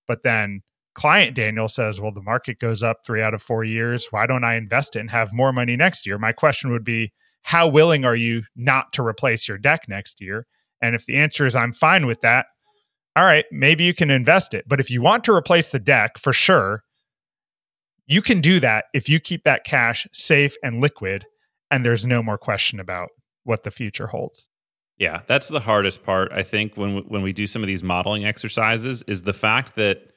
But 0.07 0.21
then 0.21 0.61
client 0.93 1.35
Daniel 1.35 1.67
says, 1.67 1.99
well, 1.99 2.11
the 2.11 2.21
market 2.21 2.59
goes 2.59 2.83
up 2.83 2.97
three 3.03 3.23
out 3.23 3.33
of 3.33 3.41
four 3.41 3.63
years. 3.63 4.09
Why 4.11 4.27
don't 4.27 4.43
I 4.43 4.53
invest 4.53 4.95
it 4.95 4.99
and 4.99 5.09
have 5.09 5.33
more 5.33 5.51
money 5.51 5.75
next 5.75 6.05
year? 6.05 6.19
My 6.19 6.31
question 6.31 6.71
would 6.71 6.83
be, 6.83 7.11
how 7.43 7.67
willing 7.67 8.05
are 8.05 8.15
you 8.15 8.43
not 8.55 8.93
to 8.93 9.05
replace 9.05 9.47
your 9.47 9.57
deck 9.57 9.87
next 9.87 10.21
year? 10.21 10.47
And 10.81 10.95
if 10.95 11.05
the 11.05 11.15
answer 11.15 11.45
is 11.45 11.55
I'm 11.55 11.73
fine 11.73 12.05
with 12.05 12.21
that, 12.21 12.47
all 13.15 13.23
right, 13.23 13.45
maybe 13.51 13.83
you 13.83 13.93
can 13.93 14.09
invest 14.09 14.53
it. 14.53 14.65
But 14.67 14.79
if 14.79 14.89
you 14.89 15.01
want 15.01 15.23
to 15.25 15.33
replace 15.33 15.67
the 15.67 15.79
deck 15.79 16.17
for 16.17 16.33
sure, 16.33 16.83
you 18.07 18.21
can 18.21 18.41
do 18.41 18.59
that 18.59 18.85
if 18.93 19.07
you 19.07 19.19
keep 19.19 19.43
that 19.43 19.63
cash 19.63 20.07
safe 20.11 20.55
and 20.63 20.81
liquid 20.81 21.25
and 21.71 21.85
there's 21.85 22.05
no 22.05 22.21
more 22.21 22.37
question 22.37 22.79
about 22.79 23.09
what 23.43 23.63
the 23.63 23.71
future 23.71 24.07
holds. 24.07 24.47
Yeah, 24.97 25.21
that's 25.25 25.47
the 25.47 25.59
hardest 25.59 26.03
part 26.03 26.31
I 26.31 26.43
think 26.43 26.77
when 26.77 26.95
we, 26.95 27.01
when 27.01 27.21
we 27.23 27.33
do 27.33 27.47
some 27.47 27.63
of 27.63 27.67
these 27.67 27.83
modeling 27.83 28.25
exercises 28.25 29.03
is 29.07 29.23
the 29.23 29.33
fact 29.33 29.75
that 29.75 30.11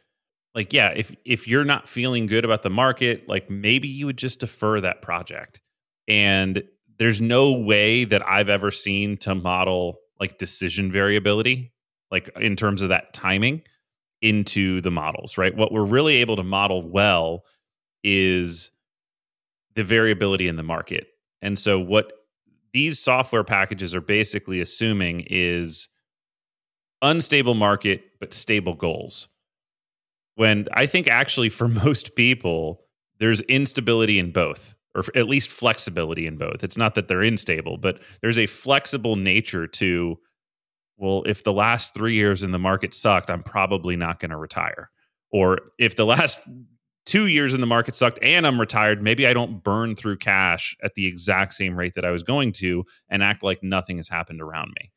like 0.55 0.73
yeah, 0.73 0.91
if 0.95 1.15
if 1.25 1.47
you're 1.47 1.65
not 1.65 1.89
feeling 1.89 2.27
good 2.27 2.45
about 2.45 2.63
the 2.63 2.71
market, 2.71 3.29
like 3.29 3.51
maybe 3.51 3.89
you 3.89 4.07
would 4.07 4.17
just 4.17 4.41
defer 4.41 4.81
that 4.81 5.03
project. 5.03 5.61
And 6.09 6.63
there's 6.99 7.21
no 7.21 7.53
way 7.53 8.05
that 8.05 8.27
I've 8.27 8.49
ever 8.49 8.71
seen 8.71 9.17
to 9.19 9.35
model 9.35 9.99
like 10.19 10.39
decision 10.39 10.91
variability 10.91 11.73
like 12.11 12.31
in 12.41 12.57
terms 12.57 12.83
of 12.83 12.91
that 12.91 13.13
timing 13.13 13.63
into 14.23 14.81
the 14.81 14.91
models, 14.91 15.37
right? 15.37 15.55
What 15.55 15.73
we're 15.73 15.85
really 15.85 16.17
able 16.17 16.37
to 16.37 16.43
model 16.43 16.89
well 16.89 17.45
is 18.03 18.71
the 19.75 19.85
variability 19.85 20.49
in 20.49 20.57
the 20.57 20.63
market. 20.63 21.09
And 21.43 21.59
so 21.59 21.79
what 21.79 22.13
these 22.73 22.99
software 22.99 23.45
packages 23.45 23.95
are 23.95 24.01
basically 24.01 24.61
assuming 24.61 25.25
is 25.29 25.89
unstable 27.03 27.55
market 27.55 28.05
but 28.21 28.33
stable 28.33 28.75
goals. 28.75 29.29
When 30.37 30.67
I 30.73 30.87
think 30.87 31.09
actually 31.09 31.51
for 31.51 31.69
most 31.85 32.15
people 32.15 32.83
there's 33.19 33.41
instability 33.43 34.19
in 34.19 34.31
both 34.31 34.76
or 34.97 35.05
at 35.15 35.29
least 35.29 35.51
flexibility 35.51 36.27
in 36.27 36.39
both. 36.39 36.65
It's 36.65 36.77
not 36.77 36.97
that 36.97 37.07
they're 37.07 37.23
unstable, 37.23 37.77
but 37.77 38.01
there's 38.23 38.39
a 38.39 38.47
flexible 38.47 39.15
nature 39.15 39.67
to 39.67 40.19
well, 40.99 41.23
if 41.27 41.45
the 41.45 41.53
last 41.53 41.93
3 41.95 42.15
years 42.15 42.43
in 42.43 42.53
the 42.53 42.59
market 42.59 42.95
sucked, 42.95 43.31
I'm 43.31 43.43
probably 43.43 43.97
not 43.97 44.19
going 44.19 44.31
to 44.31 44.37
retire. 44.37 44.91
Or 45.31 45.59
if 45.79 45.95
the 45.95 46.07
last 46.07 46.41
two 47.05 47.27
years 47.27 47.53
in 47.53 47.61
the 47.61 47.67
market 47.67 47.95
sucked 47.95 48.19
and 48.23 48.47
I'm 48.47 48.59
retired, 48.59 49.03
maybe 49.03 49.27
I 49.27 49.35
don't 49.35 49.63
burn 49.63 49.95
through 49.95 50.17
cash 50.17 50.75
at 50.83 50.95
the 50.95 51.07
exact 51.07 51.53
same 51.53 51.77
rate 51.77 51.95
that 51.97 52.07
I 52.07 52.11
was 52.13 52.23
going 52.23 52.53
to 52.53 52.85
and 53.11 53.23
act 53.23 53.43
like 53.43 53.63
nothing 53.63 53.99
has 53.99 54.09
happened 54.09 54.41
around 54.41 54.73
me. 54.81 54.91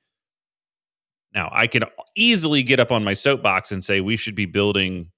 Now, 1.33 1.49
I 1.51 1.67
can 1.67 1.83
easily 2.15 2.63
get 2.63 2.79
up 2.79 2.93
on 2.93 3.03
my 3.03 3.13
soapbox 3.13 3.71
and 3.71 3.83
say 3.83 3.99
we 3.99 4.15
should 4.15 4.35
be 4.35 4.45
building 4.45 5.11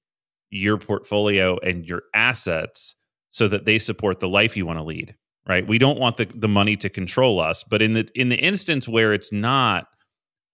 your 0.50 0.78
portfolio 0.78 1.58
and 1.60 1.86
your 1.86 2.04
assets 2.14 2.96
so 3.32 3.48
that 3.48 3.66
they 3.66 3.80
support 3.80 4.20
the 4.20 4.28
life 4.28 4.56
you 4.56 4.66
want 4.66 4.78
to 4.78 4.84
lead, 4.84 5.16
right? 5.48 5.66
We 5.66 5.78
don't 5.78 6.00
want 6.00 6.18
the, 6.18 6.30
the 6.36 6.48
money 6.48 6.76
to 6.78 6.90
control 6.90 7.40
us, 7.40 7.64
but 7.64 7.82
in 7.82 7.94
the 7.94 8.08
in 8.14 8.30
the 8.30 8.38
instance 8.38 8.88
where 8.88 9.14
it's 9.14 9.32
not 9.32 9.88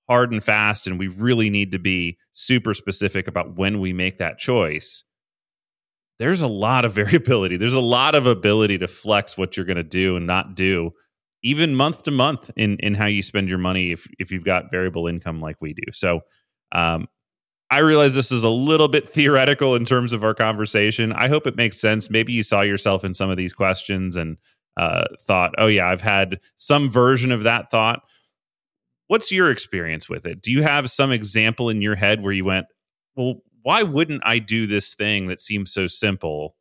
hard 0.07 0.31
and 0.31 0.43
fast 0.43 0.87
and 0.87 0.97
we 0.97 1.07
really 1.07 1.49
need 1.49 1.71
to 1.71 1.79
be 1.79 2.17
super 2.31 2.73
specific 2.73 3.27
about 3.27 3.57
when 3.57 3.81
we 3.81 3.91
make 3.91 4.19
that 4.19 4.37
choice, 4.37 5.03
there's 6.19 6.41
a 6.41 6.47
lot 6.47 6.85
of 6.85 6.93
variability. 6.93 7.57
There's 7.57 7.73
a 7.73 7.81
lot 7.81 8.15
of 8.15 8.25
ability 8.25 8.77
to 8.77 8.87
flex 8.87 9.37
what 9.37 9.57
you're 9.57 9.65
going 9.65 9.77
to 9.77 9.83
do 9.83 10.15
and 10.15 10.25
not 10.25 10.55
do, 10.55 10.91
even 11.43 11.75
month 11.75 12.03
to 12.03 12.11
month 12.11 12.51
in 12.55 12.77
in 12.77 12.93
how 12.93 13.07
you 13.07 13.23
spend 13.23 13.49
your 13.49 13.59
money 13.59 13.91
if 13.91 14.07
if 14.19 14.31
you've 14.31 14.45
got 14.45 14.71
variable 14.71 15.07
income 15.07 15.41
like 15.41 15.57
we 15.59 15.73
do. 15.73 15.91
So, 15.91 16.21
um, 16.71 17.07
I 17.69 17.79
realize 17.79 18.15
this 18.15 18.31
is 18.31 18.43
a 18.43 18.49
little 18.49 18.87
bit 18.87 19.07
theoretical 19.09 19.75
in 19.75 19.85
terms 19.85 20.13
of 20.13 20.23
our 20.23 20.33
conversation. 20.33 21.11
I 21.11 21.27
hope 21.27 21.45
it 21.45 21.57
makes 21.57 21.79
sense. 21.79 22.09
Maybe 22.09 22.31
you 22.31 22.43
saw 22.43 22.61
yourself 22.61 23.03
in 23.03 23.13
some 23.13 23.29
of 23.29 23.37
these 23.37 23.53
questions 23.53 24.15
and 24.15 24.37
uh, 24.77 25.05
thought, 25.19 25.53
"Oh 25.57 25.67
yeah, 25.67 25.87
I've 25.89 26.01
had 26.01 26.39
some 26.55 26.89
version 26.89 27.31
of 27.31 27.43
that 27.43 27.69
thought." 27.69 28.01
What's 29.07 29.31
your 29.31 29.51
experience 29.51 30.09
with 30.09 30.25
it? 30.25 30.41
Do 30.41 30.51
you 30.51 30.63
have 30.63 30.91
some 30.91 31.11
example 31.11 31.69
in 31.69 31.81
your 31.81 31.95
head 31.95 32.21
where 32.21 32.33
you 32.33 32.45
went, 32.45 32.67
"Well, 33.15 33.41
why 33.63 33.83
wouldn't 33.83 34.21
I 34.25 34.39
do 34.39 34.65
this 34.67 34.95
thing 34.95 35.27
that 35.27 35.41
seems 35.41 35.73
so 35.73 35.87
simple 35.87 36.55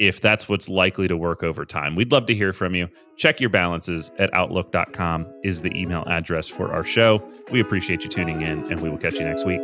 if 0.00 0.20
that's 0.20 0.48
what's 0.48 0.68
likely 0.68 1.06
to 1.06 1.16
work 1.16 1.42
over 1.44 1.64
time? 1.64 1.94
We'd 1.94 2.10
love 2.10 2.26
to 2.26 2.34
hear 2.34 2.52
from 2.52 2.74
you. 2.74 2.88
Check 3.16 3.38
your 3.38 3.50
balances 3.50 4.10
at 4.18 4.32
outlook.com 4.34 5.26
is 5.44 5.60
the 5.60 5.78
email 5.78 6.04
address 6.06 6.48
for 6.48 6.72
our 6.72 6.82
show. 6.82 7.22
We 7.52 7.60
appreciate 7.60 8.02
you 8.02 8.08
tuning 8.08 8.40
in, 8.40 8.72
and 8.72 8.80
we 8.80 8.88
will 8.88 8.98
catch 8.98 9.18
you 9.18 9.24
next 9.24 9.44
week. 9.44 9.60